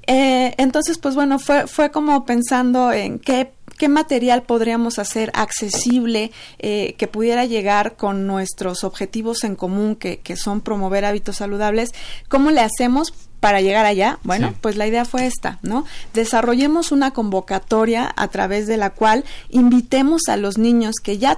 Eh, 0.06 0.54
entonces, 0.59 0.99
pues 0.99 1.14
bueno, 1.14 1.38
fue, 1.38 1.66
fue 1.66 1.90
como 1.90 2.25
pensando 2.25 2.92
en 2.92 3.18
qué 3.18 3.52
qué 3.82 3.88
material 3.88 4.42
podríamos 4.42 5.00
hacer 5.00 5.32
accesible 5.35 6.30
eh, 6.61 6.94
que 6.99 7.09
pudiera 7.09 7.47
llegar 7.47 7.97
con 7.97 8.28
nuestros 8.28 8.85
objetivos 8.85 9.42
en 9.42 9.56
común, 9.56 9.97
que, 9.97 10.21
que, 10.21 10.37
son 10.37 10.61
promover 10.61 11.04
hábitos 11.04 11.38
saludables. 11.38 11.90
¿Cómo 12.28 12.52
le 12.52 12.61
hacemos 12.61 13.12
para 13.40 13.61
llegar 13.61 13.85
allá? 13.85 14.21
Bueno, 14.23 14.50
sí. 14.50 14.56
pues 14.61 14.76
la 14.76 14.87
idea 14.87 15.04
fue 15.04 15.26
esta, 15.26 15.59
¿no? 15.62 15.85
Desarrollemos 16.14 16.92
una 16.92 17.11
convocatoria 17.11 18.12
a 18.16 18.28
través 18.28 18.68
de 18.68 18.76
la 18.76 18.90
cual 18.90 19.25
invitemos 19.49 20.28
a 20.28 20.37
los 20.37 20.59
niños 20.59 20.94
que 21.02 21.18
ya 21.18 21.35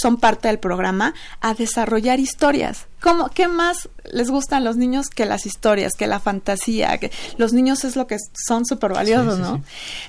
son 0.00 0.18
parte 0.18 0.48
del 0.48 0.58
programa 0.58 1.14
a 1.40 1.54
desarrollar 1.54 2.20
historias. 2.20 2.86
¿Cómo, 3.00 3.28
¿Qué 3.28 3.46
más 3.46 3.88
les 4.10 4.30
gustan 4.30 4.64
los 4.64 4.76
niños 4.76 5.08
que 5.08 5.26
las 5.26 5.46
historias, 5.46 5.92
que 5.94 6.06
la 6.06 6.18
fantasía? 6.18 6.98
Que 6.98 7.10
los 7.36 7.52
niños 7.52 7.84
es 7.84 7.94
lo 7.94 8.06
que 8.06 8.16
son 8.46 8.64
súper 8.64 8.92
valiosos, 8.92 9.36
sí, 9.36 9.42
sí, 9.42 9.50
¿no? 9.50 9.56
Sí. 9.56 9.62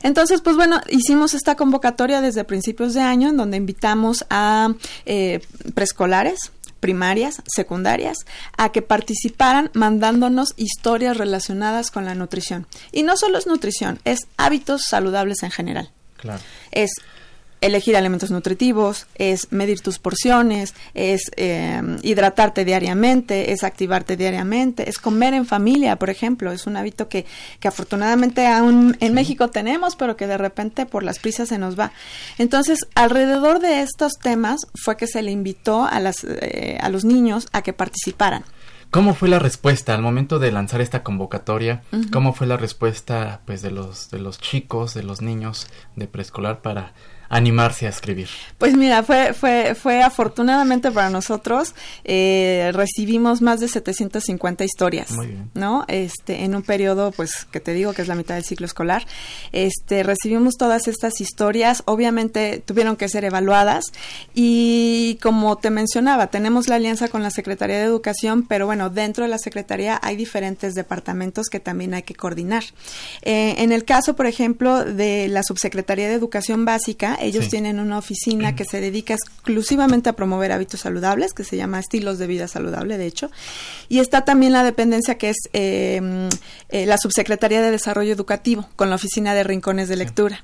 Entonces, 0.03 0.41
pues 0.41 0.55
bueno, 0.55 0.81
hicimos 0.89 1.33
esta 1.33 1.55
convocatoria 1.55 2.21
desde 2.21 2.43
principios 2.43 2.93
de 2.93 3.01
año 3.01 3.29
en 3.29 3.37
donde 3.37 3.57
invitamos 3.57 4.25
a 4.29 4.73
eh, 5.05 5.41
preescolares, 5.75 6.51
primarias, 6.79 7.41
secundarias, 7.45 8.17
a 8.57 8.71
que 8.71 8.81
participaran 8.81 9.69
mandándonos 9.73 10.53
historias 10.57 11.17
relacionadas 11.17 11.91
con 11.91 12.05
la 12.05 12.15
nutrición. 12.15 12.67
Y 12.91 13.03
no 13.03 13.17
solo 13.17 13.37
es 13.37 13.47
nutrición, 13.47 13.99
es 14.05 14.27
hábitos 14.37 14.83
saludables 14.87 15.43
en 15.43 15.51
general. 15.51 15.91
Claro. 16.17 16.41
Es 16.71 16.91
elegir 17.61 17.97
alimentos 17.97 18.31
nutritivos, 18.31 19.07
es 19.15 19.51
medir 19.51 19.81
tus 19.81 19.99
porciones, 19.99 20.75
es 20.93 21.31
eh, 21.37 21.81
hidratarte 22.03 22.65
diariamente, 22.65 23.51
es 23.51 23.63
activarte 23.63 24.15
diariamente, 24.15 24.89
es 24.89 24.99
comer 24.99 25.33
en 25.33 25.45
familia, 25.45 25.95
por 25.97 26.09
ejemplo, 26.09 26.51
es 26.51 26.67
un 26.67 26.77
hábito 26.77 27.09
que, 27.09 27.25
que 27.59 27.67
afortunadamente 27.67 28.47
aún 28.47 28.95
en 28.99 29.09
sí. 29.09 29.13
México 29.13 29.49
tenemos, 29.49 29.95
pero 29.95 30.15
que 30.15 30.27
de 30.27 30.37
repente 30.37 30.85
por 30.85 31.03
las 31.03 31.19
prisas 31.19 31.49
se 31.49 31.57
nos 31.57 31.79
va. 31.79 31.91
Entonces, 32.37 32.87
alrededor 32.95 33.59
de 33.59 33.81
estos 33.81 34.13
temas 34.21 34.67
fue 34.75 34.97
que 34.97 35.07
se 35.07 35.21
le 35.21 35.31
invitó 35.31 35.85
a, 35.85 35.99
las, 35.99 36.23
eh, 36.23 36.77
a 36.79 36.89
los 36.89 37.05
niños 37.05 37.47
a 37.51 37.61
que 37.61 37.73
participaran. 37.73 38.43
¿Cómo 38.89 39.15
fue 39.15 39.27
la 39.27 39.39
respuesta 39.39 39.93
al 39.93 40.01
momento 40.01 40.39
de 40.39 40.51
lanzar 40.51 40.79
esta 40.79 41.03
convocatoria? 41.03 41.81
Uh 41.91 41.97
-huh. 41.97 42.09
¿Cómo 42.09 42.33
fue 42.33 42.47
la 42.47 42.55
respuesta 42.55 43.41
pues 43.45 43.61
de 43.61 43.71
los 43.71 44.09
de 44.09 44.19
los 44.19 44.39
chicos, 44.39 44.93
de 44.93 45.03
los 45.03 45.21
niños 45.21 45.67
de 45.97 46.07
preescolar 46.07 46.61
para 46.61 46.93
animarse 47.29 47.87
a 47.87 47.89
escribir? 47.89 48.27
Pues 48.57 48.75
mira, 48.75 49.03
fue, 49.03 49.33
fue, 49.33 49.75
fue 49.75 50.01
afortunadamente 50.01 50.91
para 50.91 51.09
nosotros, 51.09 51.75
eh, 52.03 52.71
recibimos 52.73 53.41
más 53.41 53.59
de 53.59 53.67
750 53.67 54.63
historias, 54.63 55.11
Muy 55.11 55.27
bien. 55.27 55.51
¿no? 55.53 55.85
Este, 55.87 56.43
en 56.43 56.55
un 56.55 56.63
periodo, 56.63 57.11
pues, 57.11 57.45
que 57.51 57.59
te 57.59 57.73
digo 57.73 57.93
que 57.93 58.01
es 58.01 58.07
la 58.07 58.15
mitad 58.15 58.35
del 58.35 58.43
ciclo 58.43 58.65
escolar, 58.65 59.05
este, 59.51 60.03
recibimos 60.03 60.55
todas 60.55 60.87
estas 60.87 61.21
historias, 61.21 61.83
obviamente 61.85 62.63
tuvieron 62.65 62.95
que 62.95 63.09
ser 63.09 63.25
evaluadas 63.25 63.85
y 64.33 65.19
como 65.21 65.57
te 65.57 65.69
mencionaba, 65.69 66.27
tenemos 66.27 66.67
la 66.67 66.75
alianza 66.75 67.07
con 67.07 67.23
la 67.23 67.31
Secretaría 67.31 67.77
de 67.77 67.83
Educación, 67.83 68.45
pero 68.47 68.65
bueno, 68.65 68.89
dentro 68.89 69.23
de 69.23 69.29
la 69.29 69.37
Secretaría 69.37 69.99
hay 70.01 70.15
diferentes 70.15 70.73
departamentos 70.73 71.47
que 71.47 71.59
también 71.59 71.93
hay 71.93 72.03
que 72.03 72.15
coordinar. 72.15 72.63
Eh, 73.21 73.55
en 73.57 73.71
el 73.71 73.85
caso, 73.85 74.15
por 74.15 74.25
ejemplo, 74.25 74.83
de 74.83 75.27
la 75.27 75.43
Subsecretaría 75.43 76.07
de 76.07 76.13
Educación 76.13 76.65
Básica, 76.65 77.16
ellos 77.19 77.45
sí. 77.45 77.51
tienen 77.51 77.79
una 77.79 77.97
oficina 77.97 78.55
que 78.55 78.65
se 78.69 78.81
dedica 78.81 79.13
exclusivamente 79.13 80.09
a 80.09 80.13
promover 80.13 80.51
hábitos 80.51 80.81
saludables, 80.81 81.33
que 81.33 81.43
se 81.43 81.57
llama 81.57 81.79
Estilos 81.79 82.17
de 82.17 82.27
Vida 82.27 82.47
Saludable, 82.47 82.97
de 82.97 83.05
hecho. 83.05 83.31
Y 83.89 83.99
está 83.99 84.25
también 84.25 84.53
la 84.53 84.63
dependencia 84.63 85.17
que 85.17 85.29
es 85.29 85.37
eh, 85.53 86.29
eh, 86.69 86.85
la 86.85 86.97
Subsecretaría 86.97 87.61
de 87.61 87.71
Desarrollo 87.71 88.13
Educativo, 88.13 88.67
con 88.75 88.89
la 88.89 88.95
oficina 88.95 89.33
de 89.33 89.43
Rincones 89.43 89.89
de 89.89 89.95
Lectura. 89.95 90.43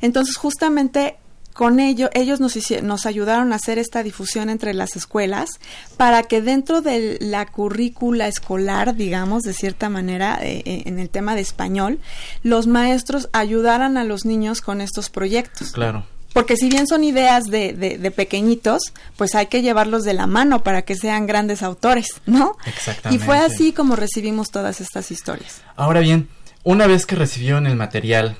Entonces, 0.00 0.36
justamente 0.36 1.16
con 1.54 1.78
ello, 1.78 2.10
ellos 2.14 2.40
nos, 2.40 2.56
nos 2.82 3.06
ayudaron 3.06 3.52
a 3.52 3.56
hacer 3.56 3.78
esta 3.78 4.02
difusión 4.02 4.50
entre 4.50 4.74
las 4.74 4.96
escuelas 4.96 5.60
para 5.96 6.24
que 6.24 6.42
dentro 6.42 6.82
de 6.82 7.16
la 7.20 7.46
currícula 7.46 8.26
escolar, 8.26 8.96
digamos, 8.96 9.44
de 9.44 9.54
cierta 9.54 9.88
manera, 9.88 10.36
eh, 10.42 10.62
eh, 10.64 10.82
en 10.86 10.98
el 10.98 11.08
tema 11.08 11.36
de 11.36 11.40
español, 11.40 12.00
los 12.42 12.66
maestros 12.66 13.28
ayudaran 13.32 13.96
a 13.96 14.04
los 14.04 14.24
niños 14.24 14.60
con 14.60 14.80
estos 14.80 15.10
proyectos. 15.10 15.70
Claro. 15.70 16.04
Porque 16.34 16.56
si 16.56 16.68
bien 16.68 16.86
son 16.88 17.04
ideas 17.04 17.44
de, 17.44 17.72
de, 17.72 18.10
pequeñitos, 18.10 18.92
pues 19.16 19.34
hay 19.36 19.46
que 19.46 19.62
llevarlos 19.62 20.02
de 20.02 20.14
la 20.14 20.26
mano 20.26 20.64
para 20.64 20.82
que 20.82 20.96
sean 20.96 21.26
grandes 21.26 21.62
autores, 21.62 22.06
¿no? 22.26 22.58
Exactamente. 22.66 23.24
Y 23.24 23.24
fue 23.24 23.38
así 23.38 23.72
como 23.72 23.94
recibimos 23.94 24.50
todas 24.50 24.80
estas 24.80 25.12
historias. 25.12 25.62
Ahora 25.76 26.00
bien, 26.00 26.28
una 26.64 26.88
vez 26.88 27.06
que 27.06 27.14
recibieron 27.14 27.68
el 27.68 27.76
material, 27.76 28.36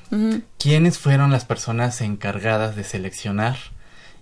¿quiénes 0.59 0.99
fueron 0.99 1.31
las 1.31 1.45
personas 1.45 2.01
encargadas 2.01 2.75
de 2.75 2.83
seleccionar? 2.83 3.57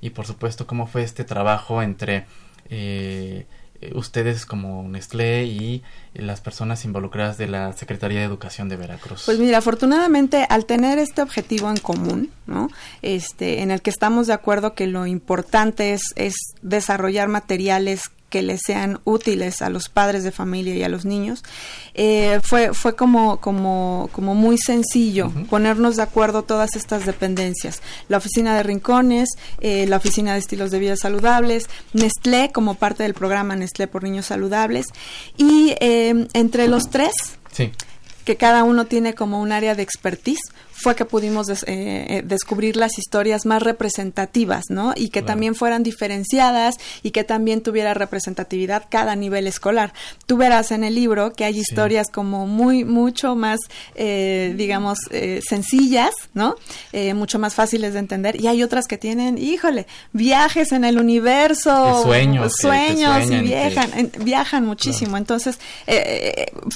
Y 0.02 0.10
por 0.10 0.26
supuesto, 0.26 0.66
¿cómo 0.66 0.86
fue 0.86 1.02
este 1.02 1.24
trabajo 1.24 1.82
entre 1.82 2.26
eh, 2.68 3.46
ustedes 3.94 4.46
como 4.46 4.86
Nestlé 4.88 5.44
y 5.44 5.82
las 6.14 6.40
personas 6.40 6.84
involucradas 6.84 7.38
de 7.38 7.48
la 7.48 7.72
Secretaría 7.72 8.20
de 8.20 8.26
Educación 8.26 8.68
de 8.68 8.76
Veracruz? 8.76 9.22
Pues 9.26 9.38
mira, 9.38 9.58
afortunadamente 9.58 10.46
al 10.48 10.66
tener 10.66 10.98
este 10.98 11.22
objetivo 11.22 11.70
en 11.70 11.78
común, 11.78 12.30
¿no? 12.46 12.68
Este, 13.02 13.62
en 13.62 13.70
el 13.70 13.82
que 13.82 13.90
estamos 13.90 14.26
de 14.26 14.34
acuerdo 14.34 14.74
que 14.74 14.86
lo 14.86 15.06
importante 15.06 15.92
es, 15.92 16.02
es 16.16 16.34
desarrollar 16.62 17.28
materiales 17.28 18.10
que 18.32 18.40
les 18.40 18.62
sean 18.64 18.98
útiles 19.04 19.60
a 19.60 19.68
los 19.68 19.90
padres 19.90 20.24
de 20.24 20.32
familia 20.32 20.74
y 20.74 20.82
a 20.82 20.88
los 20.88 21.04
niños, 21.04 21.44
eh, 21.92 22.40
fue, 22.42 22.72
fue 22.72 22.96
como, 22.96 23.42
como, 23.42 24.08
como 24.10 24.34
muy 24.34 24.56
sencillo 24.56 25.30
ponernos 25.50 25.96
de 25.96 26.02
acuerdo 26.02 26.42
todas 26.42 26.74
estas 26.74 27.04
dependencias. 27.04 27.82
La 28.08 28.16
oficina 28.16 28.56
de 28.56 28.62
rincones, 28.62 29.28
eh, 29.60 29.86
la 29.86 29.98
oficina 29.98 30.32
de 30.32 30.38
estilos 30.38 30.70
de 30.70 30.78
vida 30.78 30.96
saludables, 30.96 31.68
Nestlé 31.92 32.50
como 32.52 32.76
parte 32.76 33.02
del 33.02 33.12
programa 33.12 33.54
Nestlé 33.54 33.86
por 33.86 34.02
Niños 34.02 34.24
Saludables 34.24 34.86
y 35.36 35.74
eh, 35.80 36.26
entre 36.32 36.68
los 36.68 36.88
tres, 36.88 37.12
que 38.24 38.36
cada 38.38 38.64
uno 38.64 38.86
tiene 38.86 39.14
como 39.14 39.42
un 39.42 39.52
área 39.52 39.74
de 39.74 39.82
expertise, 39.82 40.40
fue 40.82 40.94
que 40.94 41.04
pudimos 41.04 41.48
eh, 41.48 41.56
eh, 41.66 42.22
descubrir 42.24 42.76
las 42.76 42.98
historias 42.98 43.44
más 43.44 43.62
representativas, 43.62 44.70
¿no? 44.70 44.94
Y 44.96 45.08
que 45.08 45.22
también 45.22 45.54
fueran 45.54 45.82
diferenciadas 45.82 46.76
y 47.02 47.10
que 47.10 47.24
también 47.24 47.60
tuviera 47.60 47.94
representatividad 47.94 48.84
cada 48.88 49.16
nivel 49.16 49.46
escolar. 49.46 49.92
Tú 50.26 50.36
verás 50.36 50.70
en 50.70 50.84
el 50.84 50.94
libro 50.94 51.32
que 51.32 51.44
hay 51.44 51.58
historias 51.58 52.10
como 52.10 52.46
muy, 52.46 52.84
mucho 52.84 53.34
más, 53.34 53.60
eh, 53.94 54.54
digamos, 54.56 54.98
sencillas, 55.48 56.12
¿no? 56.34 56.56
mucho 57.14 57.38
más 57.38 57.54
fáciles 57.54 57.92
de 57.92 57.98
entender 57.98 58.40
y 58.40 58.46
hay 58.46 58.62
otras 58.62 58.86
que 58.86 58.98
tienen, 58.98 59.38
híjole, 59.38 59.86
viajes 60.12 60.72
en 60.72 60.84
el 60.84 60.98
universo, 60.98 62.02
sueños, 62.02 62.52
sueños 62.58 63.30
y 63.30 63.40
viajan, 63.40 64.10
viajan 64.20 64.64
muchísimo. 64.64 65.16
Entonces, 65.16 65.58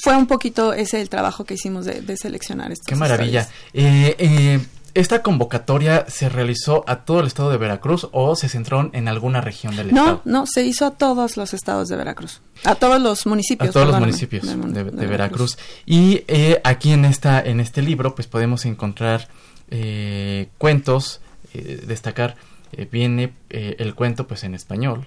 fue 0.02 0.16
un 0.16 0.26
poquito 0.26 0.72
ese 0.72 0.96
el 1.00 1.08
trabajo 1.08 1.44
que 1.44 1.54
hicimos 1.54 1.84
de, 1.84 2.16
seleccionar 2.16 2.72
estas 2.72 2.86
Qué 2.86 2.96
maravilla. 2.96 3.48
Eh, 3.96 4.16
eh, 4.18 4.60
¿Esta 4.92 5.22
convocatoria 5.22 6.06
se 6.08 6.28
realizó 6.28 6.84
a 6.86 7.04
todo 7.04 7.20
el 7.20 7.26
estado 7.26 7.50
de 7.50 7.58
Veracruz 7.58 8.08
o 8.12 8.34
se 8.34 8.48
centró 8.48 8.88
en 8.94 9.08
alguna 9.08 9.42
región 9.42 9.76
del 9.76 9.88
estado? 9.88 10.22
No, 10.24 10.40
no, 10.40 10.46
se 10.46 10.64
hizo 10.64 10.86
a 10.86 10.92
todos 10.92 11.36
los 11.36 11.52
estados 11.52 11.88
de 11.88 11.96
Veracruz, 11.96 12.40
a 12.64 12.76
todos 12.76 13.00
los 13.00 13.26
municipios. 13.26 13.70
A 13.70 13.72
todos 13.72 13.88
los 13.88 14.00
municipios 14.00 14.46
de, 14.46 15.06
Veracruz. 15.06 15.58
Y 15.84 16.24
eh, 16.28 16.62
aquí 16.64 16.92
en 16.92 17.04
esta, 17.04 17.42
en 17.42 17.60
este 17.60 17.82
libro, 17.82 18.14
pues 18.14 18.26
podemos 18.26 18.64
encontrar 18.64 19.28
eh, 19.70 20.48
cuentos, 20.56 21.20
destacar 21.52 22.36
viene 22.90 23.32
el 23.50 23.94
cuento 23.94 24.26
pues 24.26 24.44
en 24.44 24.54
español 24.54 25.06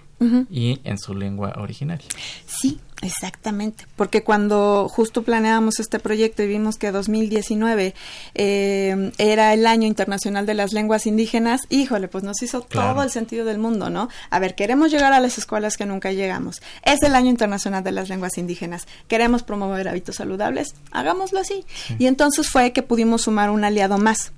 y 0.51 0.81
en 0.83 0.97
su 0.97 1.15
lengua 1.15 1.53
originaria. 1.57 2.07
Sí, 2.45 2.79
Exactamente, 3.01 3.85
porque 3.95 4.23
cuando 4.23 4.89
justo 4.89 5.23
planeábamos 5.23 5.79
este 5.79 5.99
proyecto 5.99 6.43
y 6.43 6.47
vimos 6.47 6.75
que 6.75 6.91
2019 6.91 7.95
eh, 8.35 9.11
era 9.17 9.53
el 9.53 9.65
año 9.67 9.87
internacional 9.87 10.45
de 10.45 10.53
las 10.53 10.73
lenguas 10.73 11.05
indígenas, 11.05 11.61
híjole, 11.69 12.09
pues 12.09 12.25
nos 12.25 12.41
hizo 12.41 12.61
todo 12.61 13.01
el 13.01 13.09
sentido 13.09 13.45
del 13.45 13.57
mundo, 13.57 13.89
¿no? 13.89 14.09
A 14.29 14.39
ver, 14.39 14.53
queremos 14.53 14.91
llegar 14.91 15.13
a 15.13 15.21
las 15.21 15.37
escuelas 15.37 15.77
que 15.77 15.85
nunca 15.85 16.11
llegamos. 16.11 16.61
Es 16.83 17.01
el 17.01 17.15
año 17.15 17.29
internacional 17.29 17.83
de 17.85 17.93
las 17.93 18.09
lenguas 18.09 18.37
indígenas. 18.37 18.85
Queremos 19.07 19.43
promover 19.43 19.87
hábitos 19.87 20.17
saludables, 20.17 20.75
hagámoslo 20.91 21.39
así. 21.39 21.65
Y 21.99 22.07
entonces 22.07 22.49
fue 22.49 22.73
que 22.73 22.83
pudimos 22.83 23.21
sumar 23.21 23.49
un 23.49 23.63
aliado 23.63 23.97
más, 23.97 24.33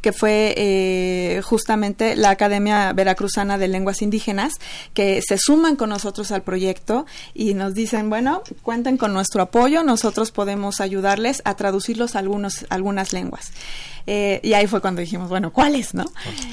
Que 0.00 0.12
fue 0.12 0.54
eh, 0.56 1.42
justamente 1.42 2.16
la 2.16 2.30
Academia 2.30 2.92
Veracruzana 2.92 3.58
de 3.58 3.68
Lenguas 3.68 4.00
Indígenas, 4.00 4.54
que 4.94 5.20
se 5.26 5.38
suman 5.38 5.76
con 5.76 5.90
nosotros 5.90 6.30
al 6.30 6.42
proyecto 6.42 7.04
y 7.34 7.54
nos 7.54 7.74
dicen 7.74 7.90
dicen, 7.90 8.10
bueno, 8.10 8.42
cuenten 8.62 8.96
con 8.96 9.12
nuestro 9.12 9.42
apoyo, 9.42 9.82
nosotros 9.82 10.30
podemos 10.30 10.80
ayudarles 10.80 11.42
a 11.44 11.54
traducirlos 11.54 12.14
a 12.14 12.20
algunos, 12.20 12.66
algunas 12.68 13.12
lenguas. 13.12 13.52
Eh, 14.06 14.40
y 14.42 14.52
ahí 14.54 14.66
fue 14.66 14.80
cuando 14.80 15.00
dijimos, 15.00 15.28
bueno, 15.28 15.52
¿cuáles, 15.52 15.94
no? 15.94 16.04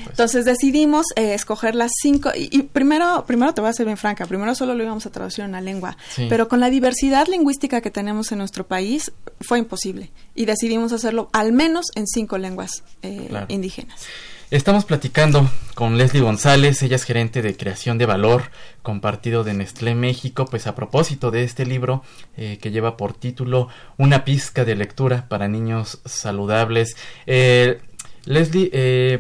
Entonces 0.08 0.46
decidimos 0.46 1.06
eh, 1.16 1.34
escoger 1.34 1.76
las 1.76 1.92
cinco, 2.02 2.32
y, 2.36 2.64
primero, 2.64 3.26
primero 3.26 3.54
te 3.54 3.62
voy 3.62 3.70
a 3.70 3.74
ser 3.74 3.86
bien 3.86 3.98
franca, 3.98 4.26
primero 4.26 4.54
solo 4.56 4.74
lo 4.74 4.84
íbamos 4.84 5.06
a 5.06 5.12
traducir 5.12 5.44
en 5.44 5.52
una 5.52 5.62
lengua, 5.62 5.98
pero 6.30 6.48
con 6.48 6.60
la 6.60 6.70
diversidad 6.70 7.28
lingüística 7.28 7.82
que 7.82 7.92
tenemos 7.92 8.32
en 8.32 8.40
nuestro 8.40 8.68
país 8.68 9.12
fue 9.42 9.60
imposible. 9.60 10.12
Y 10.36 10.46
decidimos 10.46 10.94
hacerlo 10.94 11.30
al 11.34 11.52
menos 11.52 11.88
en 11.96 12.08
cinco 12.08 12.38
lenguas 12.38 12.84
eh, 13.02 13.30
indígenas. 13.48 14.02
Estamos 14.50 14.86
platicando 14.86 15.52
con 15.76 15.98
Leslie 15.98 16.22
González, 16.22 16.82
ella 16.82 16.96
es 16.96 17.04
gerente 17.04 17.42
de 17.42 17.58
creación 17.58 17.98
de 17.98 18.06
valor 18.06 18.44
compartido 18.82 19.44
de 19.44 19.54
Nestlé 19.54 19.94
México, 19.94 20.46
pues 20.46 20.68
a 20.68 20.74
propósito 20.74 21.32
de 21.32 21.44
este 21.44 21.66
libro 21.66 22.02
eh, 22.38 22.58
que 22.62 22.72
lleva 22.72 22.96
por 22.96 23.12
título 23.12 23.68
Una 23.98 24.24
pizca 24.24 24.64
de 24.64 24.76
lectura 24.76 25.26
para 25.28 25.50
niños 25.50 26.00
saludables. 26.06 26.96
Eh, 27.26 27.82
Leslie, 28.24 28.70
eh, 28.72 29.20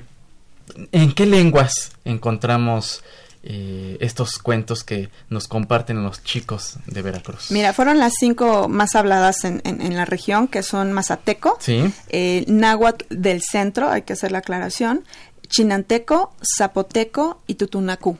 ¿en 0.93 1.11
qué 1.11 1.25
lenguas 1.25 1.91
encontramos 2.05 3.03
estos 3.49 4.39
cuentos 4.39 4.83
que 4.83 5.09
nos 5.29 5.47
comparten 5.47 6.03
los 6.03 6.21
chicos 6.23 6.77
de 6.85 7.01
Veracruz? 7.01 7.49
Mira, 7.49 7.71
fueron 7.71 7.97
las 7.97 8.13
cinco 8.19 8.67
más 8.67 8.95
habladas 8.95 9.45
en, 9.45 9.95
la 9.95 10.03
región, 10.03 10.47
que 10.49 10.63
son 10.63 10.91
Mazateco, 10.91 11.57
¿Sí? 11.61 11.93
Náhuatl 12.47 13.05
del 13.09 13.41
centro, 13.41 13.89
hay 13.89 14.01
que 14.01 14.13
hacer 14.13 14.33
la 14.33 14.39
aclaración, 14.39 15.05
Chinanteco, 15.47 16.33
Zapoteco 16.57 17.41
y 17.47 17.55
Tutunacú. 17.55 18.17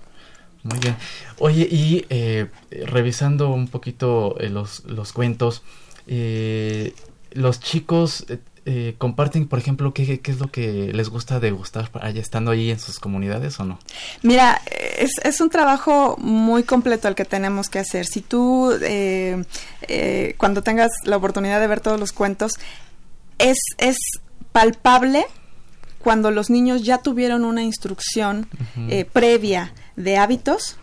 Muy 0.64 0.80
bien. 0.80 0.96
Oye, 1.40 1.68
y 1.70 2.06
eh, 2.10 2.48
revisando 2.86 3.50
un 3.50 3.68
poquito 3.68 4.38
eh, 4.40 4.50
los, 4.50 4.84
los, 4.86 5.14
cuentos, 5.14 5.64
eh, 6.08 6.94
los 7.32 7.60
chicos 7.60 8.26
comparten, 8.98 9.48
por 9.48 9.60
ejemplo, 9.60 9.94
¿qué, 9.94 10.20
qué, 10.20 10.32
es 10.32 10.40
lo 10.40 10.52
que 10.52 10.92
les 10.94 11.10
gusta 11.10 11.40
degustar 11.40 11.90
allá 12.02 12.22
estando 12.22 12.52
ahí 12.52 12.72
en 12.72 12.80
sus 12.80 13.00
comunidades 13.00 13.60
o 13.60 13.66
no? 13.66 13.80
Mira, 14.24 14.62
es, 14.98 15.12
es 15.24 15.42
un 15.42 15.50
trabajo 15.50 16.18
muy 16.20 16.64
completo 16.64 17.08
el 17.08 17.16
que 17.16 17.26
tenemos 17.26 17.70
que 17.70 17.80
hacer. 17.80 18.06
Si 18.06 18.22
tú, 18.22 18.74
cuando 20.38 20.62
tengas 20.64 20.92
la 21.04 21.18
oportunidad 21.18 21.60
de 21.60 21.68
ver 21.68 21.82
todos 21.82 22.00
los 22.00 22.12
cuentos, 22.12 22.54
es, 23.38 23.58
es 23.78 23.98
palpable 24.52 25.26
cuando 26.00 26.32
los 26.32 26.50
niños 26.50 26.84
ya 26.84 27.00
tuvieron 27.00 27.44
una 27.44 27.64
instrucción 27.64 28.48
eh, 28.90 29.06
previa 29.06 29.74
de 29.96 30.18
hábitos, 30.18 30.78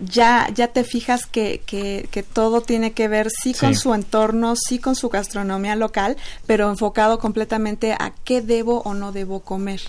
ya, 0.00 0.48
ya 0.54 0.68
te 0.68 0.84
fijas 0.84 1.26
que, 1.26 1.62
que, 1.66 2.08
que, 2.10 2.22
todo 2.22 2.60
tiene 2.60 2.92
que 2.92 3.08
ver 3.08 3.30
sí 3.30 3.54
con 3.54 3.74
su 3.74 3.94
entorno, 3.94 4.54
sí 4.56 4.78
con 4.78 4.94
su 4.94 5.08
gastronomía 5.08 5.76
local, 5.76 6.16
pero 6.46 6.70
enfocado 6.70 7.18
completamente 7.18 7.92
a 7.92 8.12
qué 8.24 8.40
debo 8.40 8.80
o 8.82 8.94
no 8.94 9.12
debo 9.12 9.40
comer. 9.40 9.80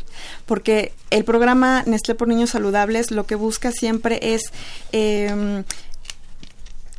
Porque 0.45 0.93
el 1.09 1.23
programa 1.23 1.83
Nestlé 1.85 2.15
por 2.15 2.27
Niños 2.27 2.51
Saludables 2.51 3.11
lo 3.11 3.25
que 3.25 3.35
busca 3.35 3.71
siempre 3.71 4.19
es... 4.33 4.41
Eh, 4.91 5.63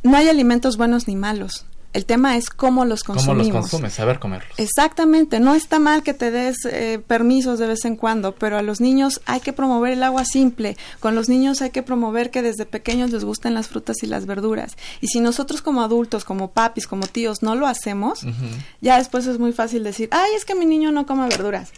no 0.03 0.17
hay 0.17 0.27
alimentos 0.27 0.75
buenos 0.75 1.07
ni 1.07 1.15
malos 1.15 1.65
el 1.93 2.05
tema 2.05 2.37
es 2.37 2.49
cómo 2.49 2.85
los 2.85 3.03
consumimos. 3.03 3.47
¿Cómo 3.47 3.59
los 3.59 3.69
consumes? 3.69 3.93
Saber 3.93 4.19
comerlos. 4.19 4.51
Exactamente. 4.57 5.39
No 5.39 5.55
está 5.55 5.79
mal 5.79 6.03
que 6.03 6.13
te 6.13 6.31
des 6.31 6.57
eh, 6.65 7.01
permisos 7.05 7.59
de 7.59 7.67
vez 7.67 7.85
en 7.85 7.95
cuando, 7.95 8.33
pero 8.33 8.57
a 8.57 8.61
los 8.61 8.81
niños 8.81 9.21
hay 9.25 9.39
que 9.39 9.53
promover 9.53 9.93
el 9.93 10.03
agua 10.03 10.25
simple. 10.25 10.75
Con 10.99 11.15
los 11.15 11.29
niños 11.29 11.61
hay 11.61 11.69
que 11.69 11.83
promover 11.83 12.31
que 12.31 12.41
desde 12.41 12.65
pequeños 12.65 13.11
les 13.11 13.23
gusten 13.23 13.53
las 13.53 13.67
frutas 13.67 14.01
y 14.01 14.07
las 14.07 14.25
verduras. 14.25 14.75
Y 15.01 15.07
si 15.07 15.19
nosotros 15.19 15.61
como 15.61 15.83
adultos, 15.83 16.25
como 16.25 16.51
papis, 16.51 16.87
como 16.87 17.05
tíos, 17.07 17.43
no 17.43 17.55
lo 17.55 17.67
hacemos, 17.67 18.25
ya 18.81 18.97
después 18.97 19.27
es 19.27 19.39
muy 19.39 19.53
fácil 19.53 19.83
decir, 19.83 20.09
ay, 20.11 20.31
es 20.35 20.45
que 20.45 20.55
mi 20.55 20.65
niño 20.65 20.91
no 20.91 21.05
come 21.05 21.27
verduras 21.27 21.71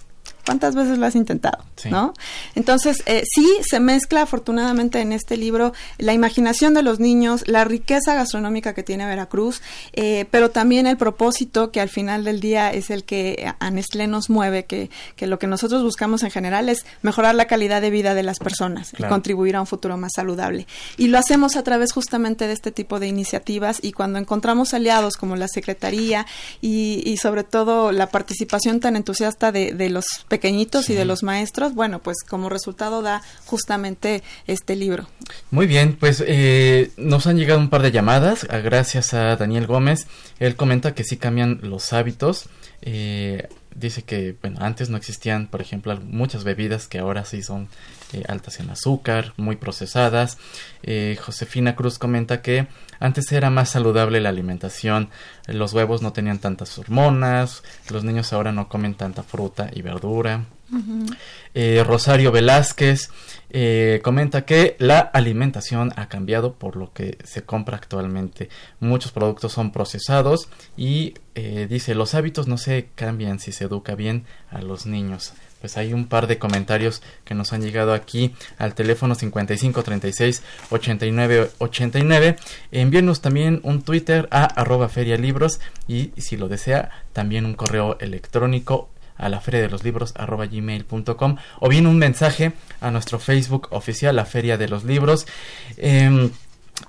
¿Cuántas 0.45 0.75
veces 0.75 0.97
lo 0.97 1.05
has 1.05 1.15
intentado? 1.15 1.63
¿No? 1.86 2.13
Entonces, 2.55 3.03
eh, 3.05 3.23
sí 3.25 3.47
se 3.67 3.79
mezcla 3.79 4.21
afortunadamente 4.21 5.01
en 5.01 5.12
este 5.12 5.38
libro 5.38 5.73
la 5.97 6.13
imaginación 6.13 6.73
de 6.73 6.84
los 6.84 6.99
niños, 6.99 7.43
la 7.47 7.65
riqueza 7.65 8.15
gastronómica 8.15 8.73
que 8.73 8.84
tiene 8.84 9.05
Veracruz, 9.05 9.62
eh, 9.93 10.25
pero 10.31 10.51
también 10.51 10.88
el 10.88 10.97
propósito 10.97 11.71
que 11.71 11.81
al 11.81 11.89
final 11.89 12.23
del 12.23 12.39
día 12.39 12.71
es 12.71 12.89
el 12.89 13.03
que 13.03 13.53
a 13.60 13.71
Nestlé 13.71 14.08
nos 14.08 14.29
mueve, 14.29 14.65
que, 14.65 14.89
que 15.15 15.27
lo 15.27 15.39
que 15.39 15.47
nosotros 15.47 15.84
buscamos 15.84 16.23
en 16.23 16.31
general 16.31 16.69
es 16.69 16.86
mejorar 17.01 17.36
la 17.36 17.45
calidad 17.45 17.81
de 17.81 17.89
vida 17.89 18.13
de 18.13 18.23
las 18.23 18.39
personas 18.39 18.93
y 18.97 19.03
contribuir 19.03 19.55
a 19.55 19.62
un 19.62 19.67
futuro 19.67 19.97
más 19.97 20.13
saludable. 20.15 20.67
Y 20.97 21.08
lo 21.08 21.17
hacemos 21.17 21.55
a 21.55 21.63
través 21.63 21.91
justamente 21.91 22.47
de 22.47 22.53
este 22.53 22.71
tipo 22.71 22.99
de 22.99 23.08
iniciativas 23.08 23.79
y 23.81 23.91
cuando 23.91 24.19
encontramos 24.19 24.73
aliados 24.73 25.17
como 25.17 25.36
la 25.36 25.47
Secretaría 25.47 26.25
y, 26.62 27.01
y 27.05 27.17
sobre 27.17 27.43
todo 27.43 27.91
la 27.91 28.08
participación 28.08 28.79
tan 28.79 28.95
entusiasta 28.95 29.51
de, 29.51 29.73
de 29.73 29.89
los 29.89 30.05
pequeñitos 30.36 30.89
y 30.89 30.95
de 30.95 31.06
los 31.06 31.24
maestros, 31.24 31.76
bueno, 31.76 32.00
pues 32.00 32.17
como 32.28 32.50
resultado 32.50 33.02
da 33.02 33.21
justamente 33.45 34.21
este 34.48 34.76
libro. 34.76 35.08
Muy 35.50 35.65
bien, 35.65 35.95
pues 35.98 36.21
eh, 36.28 36.91
nos 36.98 37.26
han 37.26 37.38
llegado 37.38 37.58
un 37.58 37.69
par 37.69 37.82
de 37.82 37.93
llamadas, 37.93 38.43
gracias 38.43 39.13
a 39.13 39.38
Daniel 39.38 39.65
Gómez. 39.65 40.08
Él 40.39 40.58
comenta 40.58 40.93
que 40.93 41.06
sí 41.06 41.15
cambian 41.15 41.60
los 41.62 41.93
hábitos. 41.93 42.50
Eh, 42.82 43.48
dice 43.75 44.03
que 44.03 44.35
bueno, 44.41 44.57
antes 44.61 44.89
no 44.89 44.97
existían, 44.97 45.47
por 45.47 45.61
ejemplo, 45.61 45.95
muchas 46.01 46.43
bebidas 46.43 46.88
que 46.88 46.97
ahora 46.97 47.25
sí 47.25 47.43
son 47.43 47.69
eh, 48.13 48.23
altas 48.27 48.59
en 48.59 48.69
azúcar, 48.69 49.33
muy 49.38 49.57
procesadas. 49.57 50.38
Eh, 50.81 51.17
Josefina 51.21 51.75
Cruz 51.75 51.99
comenta 51.99 52.41
que 52.41 52.67
antes 52.99 53.31
era 53.31 53.49
más 53.49 53.69
saludable 53.69 54.21
la 54.21 54.29
alimentación, 54.29 55.09
los 55.47 55.73
huevos 55.73 56.01
no 56.01 56.13
tenían 56.13 56.39
tantas 56.39 56.77
hormonas, 56.79 57.63
los 57.89 58.03
niños 58.03 58.33
ahora 58.33 58.51
no 58.51 58.69
comen 58.69 58.95
tanta 58.95 59.21
fruta 59.21 59.69
y 59.73 59.81
verdura. 59.81 60.45
Eh, 61.54 61.84
Rosario 61.86 62.32
Velázquez 62.32 63.10
comenta 64.01 64.43
que 64.43 64.75
la 64.80 64.99
alimentación 64.99 65.93
ha 65.95 66.10
cambiado 66.10 66.56
por 66.56 66.75
lo 66.75 66.91
que 66.91 67.17
se 67.23 67.43
compra 67.43 67.78
actualmente. 67.78 68.49
Muchos 68.82 69.13
productos 69.13 69.54
son 69.54 69.71
procesados 69.71 70.49
y 70.75 71.13
dice 71.34 71.95
los 71.95 72.15
hábitos 72.15 72.47
no 72.47 72.58
se 72.58 72.89
cambian 72.95 73.39
si 73.39 73.54
se 73.54 73.65
educa 73.65 73.95
bien 73.95 74.25
a 74.49 74.62
los 74.62 74.86
niños 74.86 75.34
pues 75.65 75.78
hay 75.78 75.93
un 75.93 76.06
par 76.06 76.28
de 76.28 76.38
comentarios 76.38 77.01
que 77.23 77.34
nos 77.34 77.51
han 77.51 77.63
llegado 77.63 77.95
aquí 77.95 78.36
al 78.60 78.75
teléfono 78.75 79.15
55 79.15 79.82
36 79.82 80.43
89 80.69 81.49
89. 81.58 82.36
Envíenos 82.71 83.21
también 83.21 83.62
un 83.63 83.82
Twitter 83.82 84.28
a 84.30 84.43
arroba 84.43 84.89
ferialibros 84.89 85.60
y 85.88 86.12
si 86.17 86.38
lo 86.38 86.49
desea 86.49 86.91
también 87.13 87.45
un 87.45 87.56
correo 87.56 87.97
electrónico 87.99 88.89
a 89.17 89.30
la 89.30 89.39
feria 89.41 89.62
de 89.62 89.69
los 89.69 89.84
libros 89.84 90.13
arroba 90.17 90.45
gmail.com 90.45 91.38
o 91.60 91.69
bien 91.69 91.88
un 91.88 91.97
mensaje 91.97 92.54
a 92.82 92.91
nuestro 92.91 93.19
Facebook 93.19 93.67
oficial, 93.71 94.15
la 94.15 94.25
feria 94.25 94.58
de 94.58 94.67
los 94.67 94.84
libros. 94.84 95.25
Em, 95.78 96.32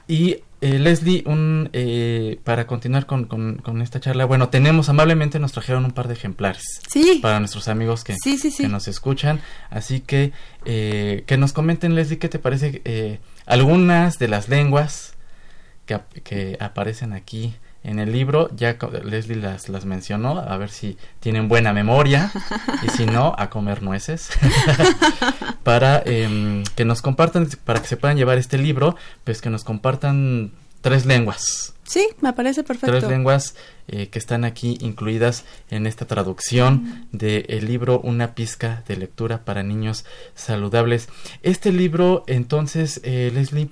y 0.09 0.39
eh, 0.61 0.79
Leslie, 0.79 1.23
un, 1.27 1.69
eh, 1.73 2.41
para 2.43 2.67
continuar 2.67 3.07
con, 3.07 3.27
con, 3.27 3.83
esta 3.83 4.01
charla, 4.01 4.25
bueno, 4.25 4.49
tenemos 4.49 4.89
amablemente 4.89 5.39
nos 5.39 5.53
trajeron 5.53 5.85
un 5.85 5.93
par 5.93 6.09
de 6.09 6.15
ejemplares 6.15 6.65
sí. 6.89 7.19
para 7.23 7.39
nuestros 7.41 7.69
amigos 7.69 8.05
que, 8.05 8.17
que 8.25 8.69
nos 8.69 8.89
escuchan, 8.89 9.41
así 9.71 10.01
que 10.01 10.33
eh, 10.65 11.25
que 11.27 11.37
nos 11.37 11.53
comenten, 11.53 11.95
Leslie, 11.95 12.19
qué 12.19 12.29
te 12.29 12.39
parece 12.39 13.21
algunas 13.45 14.19
de 14.19 14.29
las 14.29 14.49
lenguas 14.49 15.15
que, 15.85 16.01
que 16.25 16.57
aparecen 16.59 17.12
aquí 17.12 17.55
en 17.87 18.01
el 18.01 18.11
libro, 18.11 18.51
ya 18.57 18.77
Leslie 19.05 19.37
las, 19.37 19.68
las 19.68 19.85
mencionó, 19.85 20.40
a 20.40 20.57
ver 20.57 20.70
si 20.70 20.99
tienen 21.20 21.46
buena 21.46 21.72
memoria 21.72 22.33
y 22.83 22.88
si 22.88 23.07
no, 23.07 23.33
a 23.38 23.49
comer 23.49 23.81
nueces, 23.81 24.29
para 25.62 26.03
em, 26.05 26.64
que 26.75 26.85
nos 26.85 27.01
compartan, 27.01 27.49
para 27.64 27.81
que 27.81 27.87
se 27.87 27.96
puedan 27.96 28.16
llevar 28.16 28.38
este 28.38 28.59
libro, 28.59 28.96
pues 29.22 29.40
que 29.40 29.51
nos 29.51 29.62
compartan 29.62 30.51
tres 30.81 31.07
lenguas. 31.07 31.75
Sí, 31.85 32.09
me 32.20 32.33
parece 32.33 32.64
perfecto. 32.64 32.99
Tres 32.99 33.09
lenguas 33.09 33.55
eh, 33.87 34.09
que 34.09 34.18
están 34.18 34.44
aquí 34.44 34.79
incluidas 34.81 35.44
en 35.70 35.87
esta 35.87 36.07
traducción 36.07 37.07
del 37.12 37.66
libro 37.66 38.01
Una 38.01 38.35
pizca 38.35 38.83
de 38.88 38.96
lectura 38.96 39.44
para 39.44 39.62
niños 39.62 40.05
saludables. 40.35 41.09
Este 41.44 41.70
libro, 41.70 42.25
entonces, 42.27 43.01
eh, 43.05 43.31
Leslie, 43.33 43.68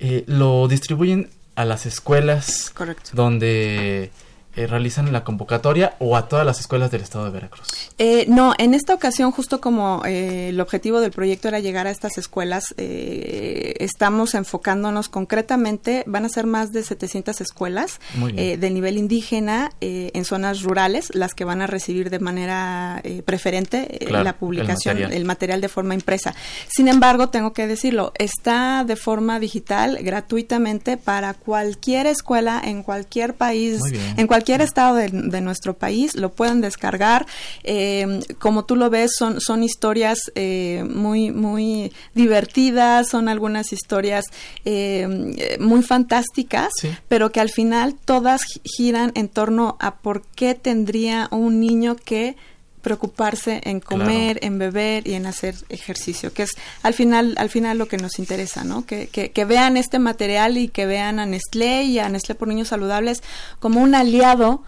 eh, 0.00 0.24
lo 0.26 0.68
distribuyen 0.68 1.30
a 1.56 1.64
las 1.64 1.86
escuelas 1.86 2.72
donde 3.12 4.10
eh, 4.56 4.66
realizan 4.66 5.12
la 5.12 5.24
convocatoria 5.24 5.94
o 5.98 6.16
a 6.16 6.28
todas 6.28 6.46
las 6.46 6.60
escuelas 6.60 6.90
del 6.90 7.02
estado 7.02 7.24
de 7.24 7.30
Veracruz? 7.30 7.68
Eh, 7.98 8.26
no, 8.28 8.54
en 8.58 8.74
esta 8.74 8.94
ocasión, 8.94 9.30
justo 9.32 9.60
como 9.60 10.02
eh, 10.04 10.50
el 10.50 10.60
objetivo 10.60 11.00
del 11.00 11.10
proyecto 11.10 11.48
era 11.48 11.60
llegar 11.60 11.86
a 11.86 11.90
estas 11.90 12.18
escuelas, 12.18 12.74
estamos 12.76 14.34
enfocándonos 14.34 15.08
concretamente, 15.08 16.04
van 16.06 16.24
a 16.24 16.28
ser 16.28 16.46
más 16.46 16.72
de 16.72 16.82
700 16.82 17.40
escuelas 17.40 18.00
de 18.14 18.70
nivel 18.70 18.98
indígena 18.98 19.72
en 19.80 20.24
zonas 20.24 20.62
rurales, 20.62 21.14
las 21.14 21.34
que 21.34 21.44
van 21.44 21.62
a 21.62 21.66
recibir 21.66 22.10
de 22.10 22.18
manera 22.18 23.02
preferente 23.24 23.98
la 24.08 24.34
publicación, 24.34 24.98
el 24.98 25.24
material. 25.24 25.60
de 25.60 25.68
forma 25.68 25.94
impresa. 25.94 26.34
Sin 26.68 26.88
embargo, 26.88 27.28
tengo 27.28 27.52
que 27.52 27.66
decirlo, 27.66 28.12
está 28.18 28.84
de 28.84 28.96
forma 28.96 29.38
digital 29.40 29.98
gratuitamente 30.02 30.96
para 30.96 31.34
cualquier 31.34 32.06
escuela 32.06 32.60
en 32.64 32.82
cualquier 32.82 33.34
país, 33.34 33.80
en 34.16 34.26
cualquier 34.26 34.43
cualquier 34.44 34.60
estado 34.60 34.96
de, 34.96 35.40
nuestro 35.40 35.72
país, 35.72 36.16
lo 36.16 36.30
pueden 36.30 36.60
descargar. 36.60 37.24
Eh, 37.62 38.20
como 38.38 38.66
tú 38.66 38.76
lo 38.76 38.90
ves, 38.90 39.12
son, 39.16 39.40
son 39.40 39.62
historias 39.62 40.18
eh, 40.34 40.84
muy, 40.86 41.30
muy 41.30 41.92
divertidas, 42.14 43.08
son 43.08 43.30
algunas 43.30 43.72
historias 43.72 44.26
eh, 44.66 45.56
muy 45.58 45.82
fantásticas, 45.82 46.72
pero 47.08 47.32
que 47.32 47.40
al 47.40 47.48
final 47.48 47.94
todas 47.94 48.42
giran 48.64 49.12
en 49.14 49.30
torno 49.30 49.78
a 49.80 49.96
por 49.96 50.20
qué 50.34 50.54
tendría 50.54 51.28
un 51.30 51.58
niño 51.58 51.96
que 51.96 52.36
preocuparse 52.84 53.62
en 53.64 53.80
comer, 53.80 54.38
en 54.42 54.58
beber 54.58 55.08
y 55.08 55.14
en 55.14 55.26
hacer 55.26 55.56
ejercicio, 55.70 56.32
que 56.32 56.44
es 56.44 56.52
al 56.82 56.94
final, 56.94 57.34
al 57.38 57.48
final 57.48 57.78
lo 57.78 57.88
que 57.88 57.96
nos 57.96 58.20
interesa, 58.20 58.62
¿no? 58.62 58.86
Que, 58.86 59.08
que, 59.08 59.44
vean 59.44 59.76
este 59.76 59.98
material 59.98 60.56
y 60.58 60.68
que 60.68 60.86
vean 60.86 61.18
a 61.18 61.26
Nestlé 61.26 61.82
y 61.84 61.98
a 61.98 62.08
Nestlé 62.08 62.34
por 62.34 62.46
Niños 62.46 62.68
Saludables 62.68 63.22
como 63.58 63.80
un 63.80 63.94
aliado 63.94 64.62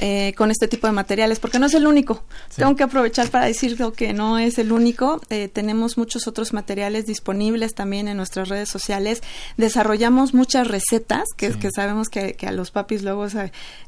eh, 0.00 0.34
con 0.36 0.50
este 0.50 0.68
tipo 0.68 0.86
de 0.86 0.92
materiales, 0.92 1.38
porque 1.38 1.58
no 1.58 1.66
es 1.66 1.74
el 1.74 1.86
único. 1.86 2.24
Tengo 2.56 2.74
que 2.76 2.82
aprovechar 2.82 3.30
para 3.30 3.46
decirlo 3.46 3.92
que 3.92 4.12
no 4.12 4.38
es 4.38 4.58
el 4.58 4.72
único. 4.72 5.20
Eh, 5.30 5.48
tenemos 5.48 5.96
muchos 5.96 6.26
otros 6.26 6.52
materiales 6.52 7.06
disponibles 7.06 7.74
también 7.74 8.08
en 8.08 8.16
nuestras 8.16 8.48
redes 8.48 8.68
sociales. 8.68 9.22
Desarrollamos 9.56 10.34
muchas 10.34 10.66
recetas, 10.66 11.24
que, 11.36 11.50
que 11.52 11.70
sabemos 11.70 12.08
que, 12.08 12.36
a 12.46 12.52
los 12.52 12.70
papis 12.70 13.02
luego 13.02 13.26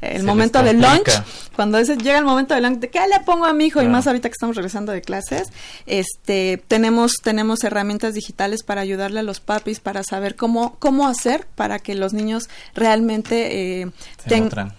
el 0.01 0.23
momento 0.23 0.63
del 0.63 0.81
lunch, 0.81 1.11
cuando 1.57 1.81
llega 1.81 2.19
el 2.19 2.25
momento 2.25 2.55
del 2.55 2.65
lunch, 2.65 2.79
¿de 2.79 2.91
qué 2.91 3.01
le 3.01 3.21
pongo 3.25 3.47
a 3.47 3.53
mi 3.53 3.67
hijo? 3.67 3.83
Y 3.83 3.89
más 3.89 4.07
ahorita 4.07 4.29
que 4.29 4.35
estamos 4.35 4.57
regresando 4.57 4.93
de 4.93 5.03
clases, 5.03 5.49
este, 5.87 6.63
tenemos, 6.69 7.15
tenemos 7.23 7.65
herramientas 7.65 8.15
digitales 8.15 8.63
para 8.63 8.81
ayudarle 8.81 9.21
a 9.21 9.23
los 9.23 9.41
papis 9.41 9.81
para 9.81 10.03
saber 10.05 10.37
cómo, 10.37 10.77
cómo 10.79 11.09
hacer 11.09 11.47
para 11.55 11.79
que 11.79 11.95
los 11.95 12.13
niños 12.13 12.49
realmente 12.75 13.83
eh, 13.83 13.91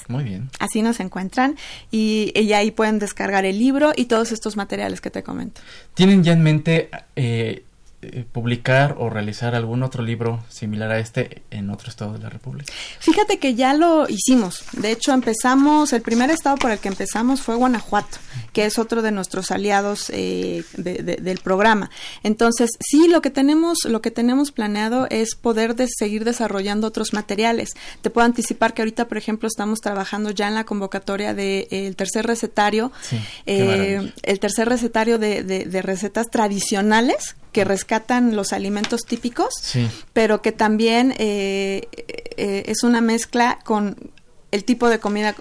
Muy 0.08 0.24
bien. 0.24 0.50
Así 0.60 0.82
nos 0.82 1.00
encuentran 1.00 1.56
y, 1.90 2.32
y, 2.36 2.52
ahí 2.52 2.70
pueden 2.70 3.00
descargar 3.00 3.44
el 3.44 3.58
libro 3.58 3.92
y 3.96 4.04
todos 4.04 4.30
estos 4.30 4.56
materiales 4.56 5.00
que 5.00 5.10
te 5.10 5.24
comento. 5.24 5.60
¿Tienen 5.94 6.22
ya 6.22 6.34
en 6.34 6.42
mente 6.42 6.88
eh, 7.16 7.64
publicar 8.32 8.96
o 8.98 9.10
realizar 9.10 9.54
algún 9.54 9.82
otro 9.82 10.02
libro 10.02 10.42
similar 10.48 10.90
a 10.90 10.98
este 10.98 11.42
en 11.50 11.70
otro 11.70 11.88
estado 11.88 12.12
de 12.12 12.18
la 12.18 12.30
República? 12.30 12.72
Fíjate 12.98 13.38
que 13.38 13.54
ya 13.54 13.74
lo 13.74 14.08
hicimos. 14.08 14.64
De 14.72 14.90
hecho, 14.90 15.12
empezamos, 15.12 15.92
el 15.92 16.02
primer 16.02 16.30
estado 16.30 16.56
por 16.56 16.70
el 16.70 16.78
que 16.78 16.88
empezamos 16.88 17.42
fue 17.42 17.54
Guanajuato, 17.54 18.18
que 18.52 18.64
es 18.64 18.78
otro 18.78 19.02
de 19.02 19.12
nuestros 19.12 19.50
aliados 19.50 20.10
eh, 20.10 20.64
del 20.76 21.38
programa. 21.38 21.90
Entonces, 22.22 22.70
sí, 22.80 23.08
lo 23.08 23.22
que 23.22 23.30
tenemos, 23.30 23.78
lo 23.84 24.02
que 24.02 24.10
tenemos 24.10 24.50
planeado 24.50 25.06
es 25.10 25.36
poder 25.36 25.76
seguir 25.88 26.24
desarrollando 26.24 26.88
otros 26.88 27.12
materiales. 27.12 27.70
Te 28.00 28.10
puedo 28.10 28.24
anticipar 28.24 28.74
que 28.74 28.82
ahorita, 28.82 29.06
por 29.06 29.16
ejemplo, 29.16 29.46
estamos 29.46 29.80
trabajando 29.80 30.30
ya 30.30 30.48
en 30.48 30.54
la 30.54 30.64
convocatoria 30.64 31.34
del 31.34 31.68
de, 31.68 31.94
tercer 31.96 32.26
recetario, 32.26 32.90
eh, 33.46 34.12
el 34.22 34.40
tercer 34.40 34.68
recetario 34.68 35.18
de, 35.18 35.44
de 35.44 35.82
recetas 35.82 36.28
tradicionales 36.30 37.36
que 37.52 37.64
rescatan 37.64 38.34
los 38.34 38.52
alimentos 38.52 39.02
típicos, 39.02 39.54
Sí. 39.60 39.88
pero 40.12 40.42
que 40.42 40.52
también 40.52 41.14
eh, 41.18 41.88
eh, 42.36 42.64
es 42.66 42.82
una 42.82 43.00
mezcla 43.00 43.58
con 43.64 43.96
el 44.50 44.64
tipo 44.64 44.88
de 44.88 44.98
comida 44.98 45.34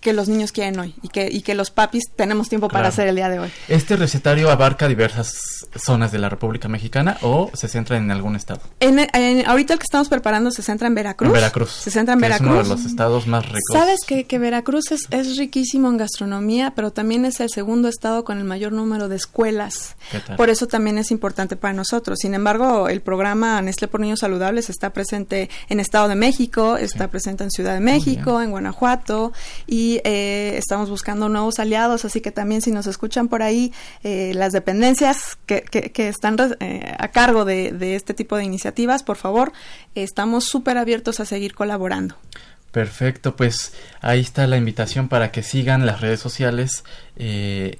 que 0.00 0.12
los 0.12 0.28
niños 0.28 0.52
quieren 0.52 0.78
hoy 0.78 0.94
y 1.02 1.08
que, 1.08 1.28
y 1.30 1.42
que 1.42 1.54
los 1.54 1.70
papis 1.70 2.04
tenemos 2.14 2.48
tiempo 2.48 2.68
para 2.68 2.80
Claro. 2.82 2.88
hacer 2.92 3.08
el 3.08 3.16
día 3.16 3.28
de 3.28 3.38
hoy. 3.40 3.50
¿Este 3.68 3.96
recetario 3.96 4.50
abarca 4.50 4.86
diversas 4.88 5.32
zonas 5.74 6.12
de 6.12 6.18
la 6.18 6.28
República 6.28 6.68
Mexicana 6.68 7.16
o 7.22 7.50
se 7.54 7.68
centra 7.68 7.96
en 7.96 8.10
algún 8.10 8.36
estado? 8.36 8.60
En, 8.80 8.98
en- 8.98 9.46
ahorita 9.46 9.72
el 9.74 9.78
que 9.78 9.84
estamos 9.84 10.08
preparando 10.08 10.50
se 10.50 10.62
centra 10.62 10.86
en 10.88 10.94
Veracruz. 10.94 11.28
En 11.28 11.32
Veracruz. 11.34 11.70
Se 11.70 11.90
centra 11.90 12.14
en 12.14 12.20
Veracruz. 12.20 12.48
Es 12.48 12.52
uno 12.54 12.62
de 12.62 12.68
los 12.68 12.84
estados 12.84 13.26
más 13.26 13.44
ricos. 13.46 13.60
Sabes 13.72 14.00
que, 14.06 14.24
que 14.24 14.38
Veracruz 14.38 14.92
es, 14.92 15.00
es 15.10 15.36
riquísimo 15.36 15.88
en 15.88 15.96
gastronomía, 15.96 16.72
pero 16.76 16.92
también 16.92 17.24
es 17.24 17.40
el 17.40 17.48
segundo 17.50 17.88
estado 17.88 18.24
con 18.24 18.38
el 18.38 18.44
mayor 18.44 18.72
número 18.72 19.08
de 19.08 19.16
escuelas. 19.16 19.96
¿Qué 20.12 20.20
tal? 20.20 20.36
Por 20.36 20.50
eso 20.50 20.66
también 20.66 20.98
es 20.98 21.10
importante 21.10 21.56
para 21.56 21.74
nosotros. 21.74 22.18
Sin 22.20 22.34
embargo, 22.34 22.88
el 22.88 23.00
programa 23.00 23.60
Nestlé 23.62 23.88
por 23.88 24.00
Niños 24.00 24.20
Saludables 24.20 24.70
está 24.70 24.90
presente 24.90 25.48
en 25.68 25.80
Estado 25.80 26.08
de 26.08 26.14
México, 26.16 26.76
está 26.76 27.08
presente 27.08 27.44
en 27.44 27.50
Ciudad 27.50 27.74
de 27.74 27.80
México, 27.80 28.40
en 28.42 28.50
Guanajuato, 28.50 29.32
y 29.66 29.85
eh, 30.04 30.54
estamos 30.58 30.90
buscando 30.90 31.28
nuevos 31.28 31.58
aliados, 31.58 32.04
así 32.04 32.20
que 32.20 32.30
también 32.30 32.60
si 32.62 32.70
nos 32.70 32.86
escuchan 32.86 33.28
por 33.28 33.42
ahí 33.42 33.72
eh, 34.04 34.32
las 34.34 34.52
dependencias 34.52 35.38
que, 35.46 35.62
que- 35.62 35.90
que 35.92 36.08
están 36.08 36.36
eh, 36.60 36.94
a 36.98 37.08
cargo 37.08 37.44
de, 37.44 37.72
de 37.72 37.94
este 37.96 38.12
tipo 38.14 38.36
de 38.36 38.44
iniciativas, 38.44 39.02
por 39.02 39.16
favor, 39.16 39.52
estamos 39.94 40.44
súper 40.44 40.76
abiertos 40.78 41.20
a 41.20 41.24
seguir 41.24 41.54
colaborando. 41.54 42.16
Perfecto, 42.72 43.36
pues 43.36 43.72
ahí 44.02 44.20
está 44.20 44.46
la 44.46 44.58
invitación 44.58 45.08
para 45.08 45.30
que 45.32 45.42
sigan 45.42 45.86
las 45.86 46.00
redes 46.02 46.20
sociales 46.20 46.84
eh, 47.16 47.78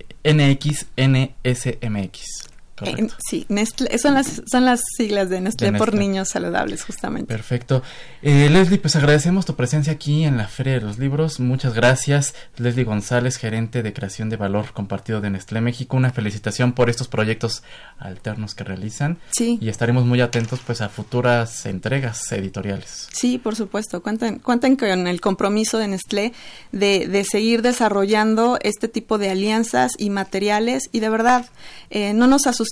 Eh, 2.84 3.08
sí, 3.18 3.46
Nestlé, 3.48 3.98
son 3.98 4.14
las, 4.14 4.42
son 4.50 4.66
las 4.66 4.82
siglas 4.96 5.30
de 5.30 5.40
Nestlé, 5.40 5.72
De 5.72 5.78
por 5.78 5.94
niños 5.94 6.28
saludables, 6.28 6.84
justamente. 6.84 7.32
Perfecto. 7.32 7.82
Eh, 8.22 8.50
Leslie, 8.50 8.78
pues 8.78 8.96
agradecemos 8.96 9.46
tu 9.46 9.54
presencia 9.54 9.94
aquí 9.94 10.24
en 10.24 10.36
la 10.36 10.46
Feria 10.46 10.74
de 10.74 10.80
los 10.82 10.98
Libros. 10.98 11.40
Muchas 11.40 11.72
gracias. 11.72 12.34
Leslie 12.58 12.84
González, 12.84 13.36
gerente 13.38 13.82
de 13.82 13.92
creación 13.94 14.28
de 14.28 14.36
valor 14.36 14.72
compartido 14.72 15.22
de 15.22 15.30
Nestlé 15.30 15.62
México. 15.62 15.96
Una 15.96 16.10
felicitación 16.10 16.72
por 16.74 16.90
estos 16.90 17.08
proyectos 17.08 17.62
alternos 17.98 18.54
que 18.54 18.64
realizan. 18.64 19.18
Sí. 19.30 19.58
Y 19.60 19.70
estaremos 19.70 20.04
muy 20.04 20.20
atentos 20.20 20.60
pues 20.66 20.82
a 20.82 20.90
futuras 20.90 21.64
entregas 21.64 22.30
editoriales. 22.32 23.08
Sí, 23.10 23.38
por 23.38 23.56
supuesto. 23.56 24.02
Cuenten, 24.02 24.38
cuenten 24.38 24.76
con 24.76 25.06
el 25.06 25.20
compromiso 25.22 25.78
de 25.78 25.88
Nestlé 25.88 26.32
de, 26.72 27.08
de 27.08 27.24
seguir 27.24 27.62
desarrollando 27.62 28.58
este 28.60 28.88
tipo 28.88 29.16
de 29.16 29.30
alianzas 29.30 29.92
y 29.96 30.10
materiales 30.10 30.90
y 30.92 31.00
de 31.00 31.08
verdad 31.08 31.46
eh, 31.88 32.12
no 32.12 32.26
nos 32.26 32.46
asustemos 32.46 32.65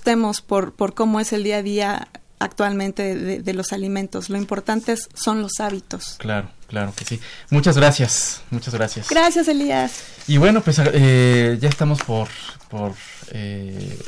por, 0.46 0.74
por 0.74 0.94
cómo 0.94 1.20
es 1.20 1.33
el 1.33 1.44
día 1.44 1.59
a 1.59 1.62
día 1.62 2.09
actualmente 2.38 3.14
de, 3.14 3.42
de 3.42 3.54
los 3.54 3.72
alimentos. 3.72 4.28
Lo 4.30 4.37
importante 4.37 4.94
son 5.14 5.42
los 5.42 5.61
hábitos. 5.61 6.16
Claro, 6.18 6.50
claro 6.66 6.92
que 6.94 7.04
sí. 7.04 7.20
Muchas 7.50 7.76
gracias. 7.76 8.42
Muchas 8.50 8.74
gracias. 8.74 9.09
Gracias, 9.09 9.48
Elías. 9.48 10.02
Y 10.26 10.37
bueno, 10.38 10.61
pues 10.61 10.80
eh, 10.85 11.59
ya 11.61 11.68
estamos 11.68 12.02
por, 12.02 12.28
por 12.68 12.92
eh, 13.33 13.98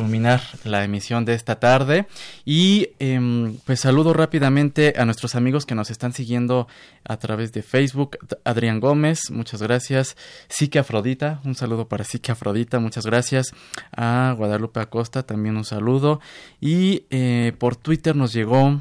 culminar 0.00 0.40
la 0.64 0.82
emisión 0.82 1.26
de 1.26 1.34
esta 1.34 1.60
tarde. 1.60 2.06
Y 2.46 2.88
em, 2.98 3.58
pues 3.66 3.80
saludo 3.80 4.14
rápidamente 4.14 4.94
a 4.96 5.04
nuestros 5.04 5.34
amigos 5.34 5.66
que 5.66 5.74
nos 5.74 5.90
están 5.90 6.14
siguiendo 6.14 6.68
a 7.04 7.18
través 7.18 7.52
de 7.52 7.62
Facebook. 7.62 8.16
Adrián 8.44 8.80
Gómez, 8.80 9.30
muchas 9.30 9.60
gracias. 9.60 10.16
Sique 10.48 10.78
Afrodita, 10.78 11.40
un 11.44 11.54
saludo 11.54 11.86
para 11.86 12.04
Sique 12.04 12.32
Afrodita, 12.32 12.78
muchas 12.78 13.04
gracias. 13.04 13.52
A 13.94 14.34
Guadalupe 14.38 14.80
Acosta, 14.80 15.22
también 15.22 15.58
un 15.58 15.64
saludo. 15.64 16.20
Y 16.62 17.04
eh, 17.10 17.52
por 17.58 17.76
Twitter 17.76 18.16
nos 18.16 18.32
llegó 18.32 18.80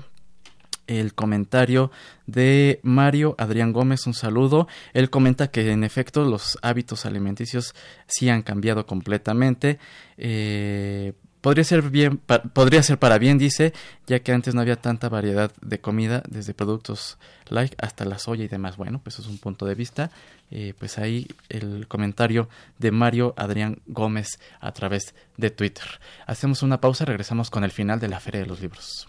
el 0.90 1.14
comentario 1.14 1.92
de 2.26 2.80
Mario 2.82 3.36
Adrián 3.38 3.72
Gómez, 3.72 4.08
un 4.08 4.16
saludo. 4.16 4.68
Él 4.94 5.10
comenta 5.12 5.52
que 5.52 5.72
en 5.72 5.84
efecto 5.84 6.26
los 6.26 6.58
hábitos 6.64 7.06
alimenticios 7.06 7.76
sí 8.08 8.28
han 8.28 8.42
cambiado 8.42 8.88
completamente. 8.88 9.78
Eh, 10.18 11.14
podría 11.42 11.64
ser 11.64 11.84
bien, 11.92 12.18
podría 12.18 12.82
ser 12.82 12.98
para 12.98 13.20
bien, 13.20 13.38
dice, 13.38 13.72
ya 14.08 14.20
que 14.22 14.32
antes 14.32 14.56
no 14.56 14.62
había 14.62 14.78
tanta 14.78 15.10
variedad 15.10 15.52
de 15.62 15.80
comida, 15.80 16.24
desde 16.28 16.56
productos 16.56 17.20
like 17.50 17.76
hasta 17.80 18.04
la 18.04 18.18
soya 18.18 18.46
y 18.46 18.48
demás. 18.48 18.76
Bueno, 18.76 19.00
pues 19.04 19.20
es 19.20 19.28
un 19.28 19.38
punto 19.38 19.68
de 19.68 19.76
vista. 19.76 20.10
Eh, 20.50 20.74
pues 20.80 20.98
ahí 20.98 21.28
el 21.50 21.88
comentario 21.88 22.50
de 22.80 22.90
Mario 22.90 23.36
Adrián 23.38 23.84
Gómez 23.86 24.40
a 24.60 24.72
través 24.72 25.14
de 25.38 25.52
Twitter. 25.52 25.86
Hacemos 26.26 26.64
una 26.64 26.82
pausa, 26.82 27.06
regresamos 27.06 27.52
con 27.52 27.64
el 27.64 27.72
final 27.72 28.00
de 28.00 28.08
la 28.08 28.20
Feria 28.20 28.42
de 28.42 28.48
los 28.48 28.60
Libros. 28.60 29.08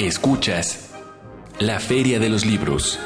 Escuchas 0.00 0.90
la 1.60 1.78
Feria 1.78 2.18
de 2.18 2.28
los 2.28 2.44
Libros. 2.44 2.98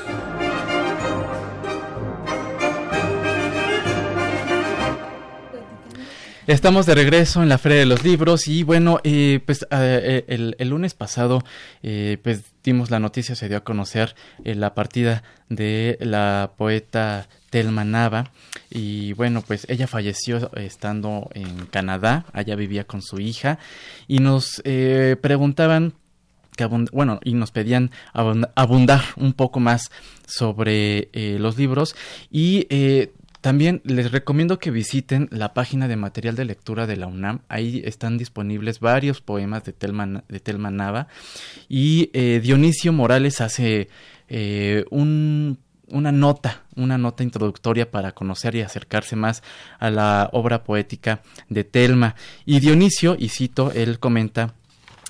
Estamos 6.47 6.87
de 6.87 6.95
regreso 6.95 7.43
en 7.43 7.51
la 7.51 7.59
Feria 7.59 7.81
de 7.81 7.85
los 7.85 8.05
Libros 8.05 8.49
y 8.49 8.63
bueno, 8.63 9.01
eh, 9.05 9.41
pues 9.45 9.67
eh, 9.71 10.25
el, 10.29 10.57
el 10.59 10.69
lunes 10.71 10.95
pasado 10.95 11.45
eh, 11.83 12.17
pues 12.23 12.43
dimos 12.65 12.91
la 12.91 12.99
noticia, 12.99 13.35
se 13.35 13.49
dio 13.49 13.59
a 13.59 13.65
conocer 13.65 14.15
eh, 14.45 14.55
la 14.55 14.73
partida 14.75 15.23
de 15.51 15.99
la 16.01 16.53
poeta 16.57 17.29
Telma 17.51 17.85
Nava 17.85 18.31
y 18.71 19.13
bueno, 19.13 19.43
pues 19.47 19.67
ella 19.69 19.87
falleció 19.87 20.51
estando 20.55 21.29
en 21.35 21.67
Canadá, 21.67 22.25
allá 22.33 22.57
vivía 22.57 22.85
con 22.85 23.03
su 23.03 23.21
hija 23.21 23.59
y 24.07 24.21
nos 24.21 24.63
eh, 24.65 25.17
preguntaban 25.21 25.93
bueno, 26.67 27.21
y 27.23 27.35
nos 27.35 27.51
pedían 27.51 27.91
abund- 28.15 28.51
abundar 28.55 29.03
un 29.17 29.33
poco 29.33 29.61
más 29.61 29.91
sobre 30.27 31.09
eh, 31.13 31.37
los 31.39 31.57
libros 31.57 31.95
y 32.31 32.67
eh, 32.71 33.13
también 33.41 33.81
les 33.85 34.11
recomiendo 34.11 34.59
que 34.59 34.73
visiten 34.73 35.29
la 35.31 35.55
página 35.55 35.87
de 35.87 35.97
material 35.97 36.35
de 36.35 36.45
lectura 36.45 36.87
de 36.87 36.97
la 36.97 37.07
UNAM. 37.07 37.41
Ahí 37.49 37.83
están 37.85 38.19
disponibles 38.19 38.81
varios 38.81 39.21
poemas 39.21 39.63
de 39.65 39.73
Telma, 39.73 40.25
de 40.29 40.41
Telma 40.41 40.73
Nava. 40.73 41.07
Y 41.69 42.11
eh, 42.15 42.41
Dionisio 42.43 42.93
Morales 42.93 43.41
hace 43.41 43.89
un, 44.91 45.59
una 45.87 46.11
nota, 46.11 46.65
una 46.75 46.99
nota 46.99 47.23
introductoria 47.23 47.91
para 47.91 48.11
conocer 48.11 48.57
y 48.57 48.61
acercarse 48.61 49.15
más 49.15 49.45
a 49.79 49.91
la 49.91 50.29
obra 50.33 50.65
poética 50.65 51.23
de 51.49 51.63
Telma. 51.63 52.17
Y 52.45 52.59
Dionisio, 52.59 53.17
y 53.17 53.29
cito, 53.29 53.71
él 53.71 54.01
comenta 54.01 54.55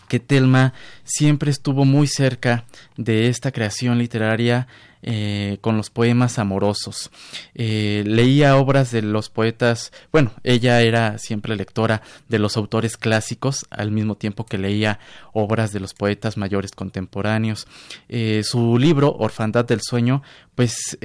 que 0.08 0.20
Telma 0.20 0.74
siempre 1.04 1.50
estuvo 1.50 1.84
muy 1.84 2.06
cerca 2.06 2.64
de 2.96 3.28
esta 3.28 3.52
creación 3.52 3.98
literaria 3.98 4.66
eh, 5.00 5.58
con 5.60 5.76
los 5.76 5.90
poemas 5.90 6.40
amorosos. 6.40 7.10
Eh, 7.54 8.02
leía 8.04 8.56
obras 8.56 8.90
de 8.90 9.02
los 9.02 9.30
poetas, 9.30 9.92
bueno, 10.10 10.32
ella 10.42 10.80
era 10.80 11.18
siempre 11.18 11.54
lectora 11.54 12.02
de 12.28 12.40
los 12.40 12.56
autores 12.56 12.96
clásicos, 12.96 13.64
al 13.70 13.92
mismo 13.92 14.16
tiempo 14.16 14.44
que 14.44 14.58
leía 14.58 14.98
obras 15.32 15.72
de 15.72 15.78
los 15.78 15.94
poetas 15.94 16.36
mayores 16.36 16.72
contemporáneos. 16.72 17.68
Eh, 18.08 18.42
su 18.42 18.76
libro, 18.76 19.14
Orfandad 19.16 19.64
del 19.66 19.82
Sueño, 19.82 20.22
pues 20.56 20.98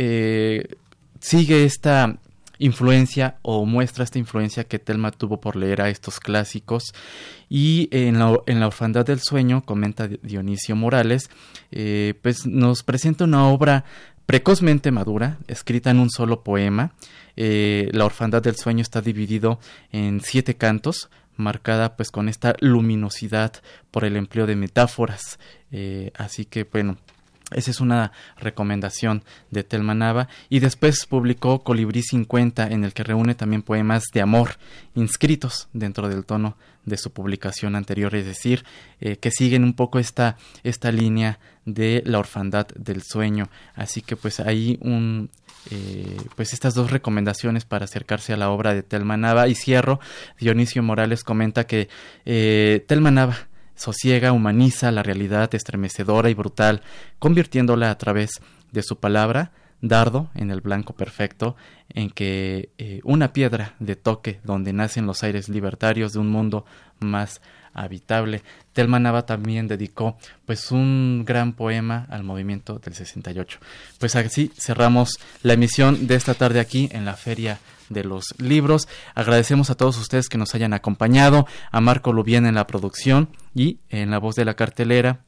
sigue 1.20 1.64
esta 1.64 2.18
influencia 2.64 3.38
o 3.42 3.66
muestra 3.66 4.06
esta 4.06 4.20
influencia 4.20 4.64
que 4.64 4.80
Telma 4.80 5.12
tuvo 5.12 5.42
por 5.42 5.58
leer 5.58 5.82
a 5.82 5.90
estos 5.90 6.20
clásicos. 6.22 6.94
Y 7.50 7.90
en 7.92 8.20
la, 8.20 8.30
orfandad 8.66 9.06
del 9.06 9.20
sueño 9.20 9.64
comenta 9.66 10.08
Dionisio 10.08 10.76
Morales 10.76 11.30
eh, 11.72 12.14
pues 12.22 12.46
nos 12.46 12.84
presenta 12.84 13.26
una 13.26 13.48
obra 13.48 13.84
precozmente 14.26 14.92
madura 14.92 15.40
escrita 15.48 15.92
en 15.92 16.00
un 16.00 16.10
solo 16.10 16.44
poema. 16.44 16.94
Eh, 17.36 17.90
la 17.92 18.06
orfandad 18.06 18.42
del 18.42 18.56
sueño 18.56 18.82
está 18.82 19.02
dividido 19.02 19.60
en 19.92 20.22
siete 20.22 20.56
cantos 20.56 21.10
marcada 21.36 21.98
pues 21.98 22.12
con 22.12 22.30
esta 22.30 22.56
luminosidad 22.60 23.54
por 23.92 24.06
el 24.06 24.16
empleo 24.16 24.46
de 24.46 24.56
metáforas. 24.56 25.38
Eh, 25.72 26.12
así 26.16 26.46
que 26.46 26.64
bueno 26.64 26.98
esa 27.52 27.72
es 27.72 27.80
una 27.80 28.12
recomendación 28.38 29.24
de 29.52 29.64
Telma 29.64 29.94
Nava. 29.94 30.28
Y 30.50 30.60
después 30.60 31.06
publicó 31.06 31.64
Colibrí 31.64 32.02
50, 32.02 32.68
en 32.68 32.84
el 32.84 32.94
que 32.94 33.04
reúne 33.04 33.36
también 33.36 33.62
poemas 33.62 34.06
de 34.14 34.22
amor 34.22 34.58
inscritos 34.96 35.68
dentro 35.74 36.10
del 36.10 36.26
tono 36.26 36.58
de 36.86 36.98
su 36.98 37.12
publicación 37.12 37.76
anterior, 37.76 38.14
es 38.16 38.26
decir, 38.26 38.66
eh, 39.00 39.16
que 39.16 39.32
siguen 39.32 39.64
un 39.64 39.74
poco 39.74 40.00
esta, 40.00 40.38
esta 40.64 40.92
línea 40.92 41.40
de 41.66 42.04
la 42.06 42.20
orfandad 42.20 42.68
del 42.76 43.04
sueño. 43.04 43.50
Así 43.74 44.02
que 44.02 44.18
pues 44.18 44.40
ahí 44.42 44.78
un, 44.82 45.30
eh, 45.72 46.18
pues 46.36 46.54
estas 46.54 46.74
dos 46.74 46.92
recomendaciones 46.92 47.64
para 47.64 47.86
acercarse 47.86 48.34
a 48.34 48.38
la 48.38 48.50
obra 48.50 48.74
de 48.74 48.84
Telma 48.84 49.16
Nava. 49.16 49.48
Y 49.48 49.56
cierro, 49.56 50.00
Dionisio 50.40 50.84
Morales 50.84 51.24
comenta 51.24 51.66
que 51.66 51.88
eh, 52.26 52.84
Telma 52.88 53.12
Nava 53.12 53.48
sosiega, 53.76 54.32
humaniza 54.32 54.92
la 54.92 55.04
realidad 55.04 55.54
estremecedora 55.54 56.30
y 56.30 56.34
brutal, 56.34 56.82
convirtiéndola 57.20 57.92
a 57.92 57.98
través 57.98 58.42
de 58.72 58.84
su 58.84 58.98
palabra, 59.00 59.52
dardo 59.82 60.30
en 60.34 60.50
el 60.50 60.62
blanco 60.62 60.94
perfecto, 60.94 61.56
en 61.90 62.10
que 62.10 62.70
eh, 62.78 63.02
una 63.04 63.34
piedra 63.34 63.76
de 63.80 63.96
toque 63.96 64.40
donde 64.44 64.74
nacen 64.74 65.06
los 65.06 65.24
aires 65.24 65.50
libertarios 65.50 66.14
de 66.14 66.20
un 66.20 66.30
mundo 66.30 66.66
más 67.00 67.42
habitable. 67.74 68.44
Telma 68.72 69.00
Nava 69.00 69.26
también 69.26 69.68
dedicó 69.68 70.18
pues 70.46 70.72
un 70.72 71.24
gran 71.26 71.54
poema 71.54 72.08
al 72.10 72.24
movimiento 72.24 72.80
del 72.80 72.94
68. 72.94 73.60
Pues 74.00 74.16
así 74.16 74.52
cerramos 74.58 75.20
la 75.42 75.54
emisión 75.54 76.08
de 76.08 76.16
esta 76.16 76.34
tarde 76.34 76.60
aquí 76.60 76.90
en 76.92 77.06
la 77.06 77.16
Feria 77.16 77.60
de 77.94 78.04
los 78.04 78.36
Libros. 78.40 78.88
Agradecemos 79.16 79.70
a 79.70 79.76
todos 79.76 79.98
ustedes 79.98 80.30
que 80.30 80.38
nos 80.38 80.56
hayan 80.56 80.74
acompañado, 80.74 81.48
a 81.72 81.82
Marco 81.82 82.14
Lubien 82.14 82.46
en 82.46 82.56
la 82.56 82.68
producción 82.68 83.30
y 83.56 83.80
en 83.90 84.12
la 84.12 84.20
voz 84.20 84.36
de 84.36 84.46
la 84.46 84.56
cartelera, 84.56 85.22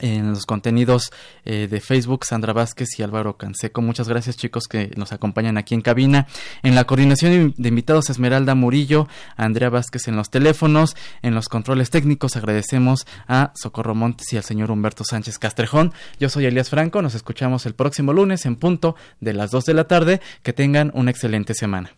en 0.00 0.30
los 0.30 0.46
contenidos 0.46 1.12
eh, 1.44 1.68
de 1.70 1.80
Facebook, 1.80 2.24
Sandra 2.24 2.52
Vázquez 2.52 2.98
y 2.98 3.02
Álvaro 3.02 3.36
Canseco. 3.36 3.82
Muchas 3.82 4.08
gracias 4.08 4.36
chicos 4.36 4.66
que 4.66 4.90
nos 4.96 5.12
acompañan 5.12 5.56
aquí 5.56 5.74
en 5.74 5.82
cabina. 5.82 6.26
En 6.62 6.74
la 6.74 6.84
coordinación 6.84 7.54
de 7.56 7.68
invitados, 7.68 8.10
Esmeralda 8.10 8.54
Murillo, 8.54 9.08
Andrea 9.36 9.70
Vázquez 9.70 10.08
en 10.08 10.16
los 10.16 10.30
teléfonos, 10.30 10.96
en 11.22 11.34
los 11.34 11.48
controles 11.48 11.90
técnicos, 11.90 12.36
agradecemos 12.36 13.06
a 13.28 13.52
Socorro 13.54 13.94
Montes 13.94 14.32
y 14.32 14.36
al 14.36 14.44
señor 14.44 14.70
Humberto 14.70 15.04
Sánchez 15.04 15.38
Castrejón. 15.38 15.92
Yo 16.18 16.28
soy 16.28 16.46
Elías 16.46 16.70
Franco, 16.70 17.02
nos 17.02 17.14
escuchamos 17.14 17.66
el 17.66 17.74
próximo 17.74 18.12
lunes 18.12 18.46
en 18.46 18.56
punto 18.56 18.96
de 19.20 19.32
las 19.32 19.50
2 19.50 19.64
de 19.64 19.74
la 19.74 19.84
tarde. 19.84 20.20
Que 20.42 20.52
tengan 20.52 20.90
una 20.94 21.10
excelente 21.10 21.54
semana. 21.54 21.90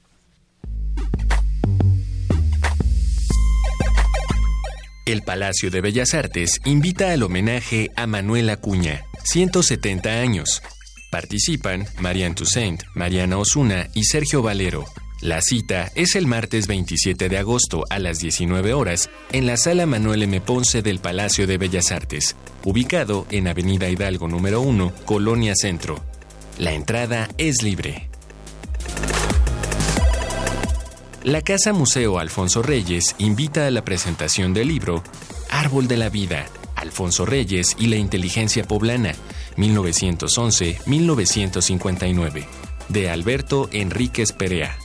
El 5.06 5.22
Palacio 5.22 5.70
de 5.70 5.80
Bellas 5.80 6.14
Artes 6.14 6.58
invita 6.64 7.12
al 7.12 7.22
homenaje 7.22 7.92
a 7.94 8.08
Manuel 8.08 8.50
Acuña, 8.50 9.04
170 9.22 10.10
años. 10.20 10.64
Participan 11.12 11.86
Marian 12.00 12.34
Toussaint, 12.34 12.82
Mariana 12.92 13.38
Osuna 13.38 13.88
y 13.94 14.02
Sergio 14.02 14.42
Valero. 14.42 14.84
La 15.20 15.42
cita 15.42 15.92
es 15.94 16.16
el 16.16 16.26
martes 16.26 16.66
27 16.66 17.28
de 17.28 17.38
agosto 17.38 17.84
a 17.88 18.00
las 18.00 18.18
19 18.18 18.72
horas 18.72 19.08
en 19.30 19.46
la 19.46 19.56
sala 19.56 19.86
Manuel 19.86 20.24
M. 20.24 20.40
Ponce 20.40 20.82
del 20.82 20.98
Palacio 20.98 21.46
de 21.46 21.56
Bellas 21.56 21.92
Artes, 21.92 22.34
ubicado 22.64 23.28
en 23.30 23.46
Avenida 23.46 23.88
Hidalgo 23.88 24.26
número 24.26 24.60
1, 24.60 24.92
Colonia 25.04 25.54
Centro. 25.54 26.04
La 26.58 26.72
entrada 26.72 27.28
es 27.38 27.62
libre. 27.62 28.10
La 31.26 31.42
Casa 31.42 31.72
Museo 31.72 32.20
Alfonso 32.20 32.62
Reyes 32.62 33.16
invita 33.18 33.66
a 33.66 33.70
la 33.72 33.84
presentación 33.84 34.54
del 34.54 34.68
libro 34.68 35.02
Árbol 35.50 35.88
de 35.88 35.96
la 35.96 36.08
Vida, 36.08 36.46
Alfonso 36.76 37.26
Reyes 37.26 37.74
y 37.80 37.88
la 37.88 37.96
Inteligencia 37.96 38.62
Poblana, 38.62 39.12
1911-1959, 39.56 42.46
de 42.90 43.10
Alberto 43.10 43.68
Enríquez 43.72 44.30
Perea. 44.30 44.78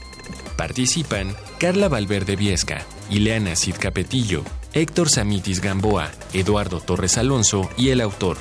Participan 0.56 1.32
Carla 1.60 1.88
Valverde 1.88 2.34
Viesca, 2.34 2.84
Ileana 3.08 3.54
Cid 3.54 3.76
Capetillo, 3.76 4.42
Héctor 4.72 5.10
Samitis 5.10 5.60
Gamboa, 5.60 6.10
Eduardo 6.32 6.80
Torres 6.80 7.18
Alonso 7.18 7.70
y 7.76 7.90
el 7.90 8.00
autor. 8.00 8.36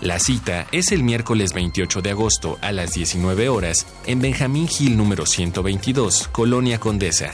La 0.00 0.18
cita 0.18 0.66
es 0.72 0.92
el 0.92 1.02
miércoles 1.02 1.52
28 1.52 2.00
de 2.00 2.10
agosto 2.10 2.58
a 2.62 2.72
las 2.72 2.94
19 2.94 3.50
horas 3.50 3.86
en 4.06 4.22
Benjamín 4.22 4.66
Gil 4.66 4.96
número 4.96 5.26
122, 5.26 6.28
Colonia 6.32 6.80
Condesa. 6.80 7.32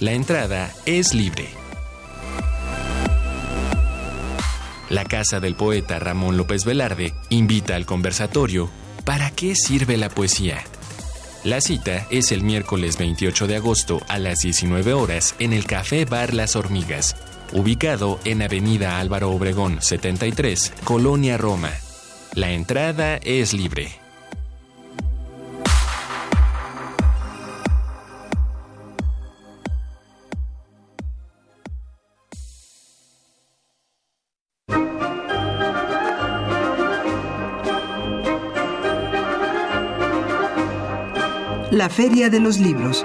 La 0.00 0.10
entrada 0.10 0.74
es 0.84 1.14
libre. 1.14 1.48
La 4.90 5.04
casa 5.04 5.38
del 5.38 5.54
poeta 5.54 6.00
Ramón 6.00 6.36
López 6.36 6.64
Velarde 6.64 7.14
invita 7.28 7.76
al 7.76 7.86
conversatorio 7.86 8.68
¿Para 9.04 9.30
qué 9.30 9.54
sirve 9.54 9.96
la 9.96 10.08
poesía? 10.08 10.64
La 11.44 11.60
cita 11.60 12.08
es 12.10 12.32
el 12.32 12.42
miércoles 12.42 12.98
28 12.98 13.46
de 13.46 13.56
agosto 13.56 14.02
a 14.08 14.18
las 14.18 14.40
19 14.40 14.92
horas 14.92 15.36
en 15.38 15.52
el 15.52 15.66
Café 15.66 16.04
Bar 16.04 16.34
Las 16.34 16.56
Hormigas, 16.56 17.14
ubicado 17.52 18.18
en 18.24 18.42
Avenida 18.42 18.98
Álvaro 18.98 19.30
Obregón 19.30 19.80
73, 19.80 20.72
Colonia 20.82 21.38
Roma. 21.38 21.70
La 22.34 22.52
entrada 22.52 23.16
es 23.16 23.52
libre. 23.52 23.88
La 41.70 41.88
Feria 41.88 42.28
de 42.28 42.40
los 42.40 42.58
Libros. 42.58 43.04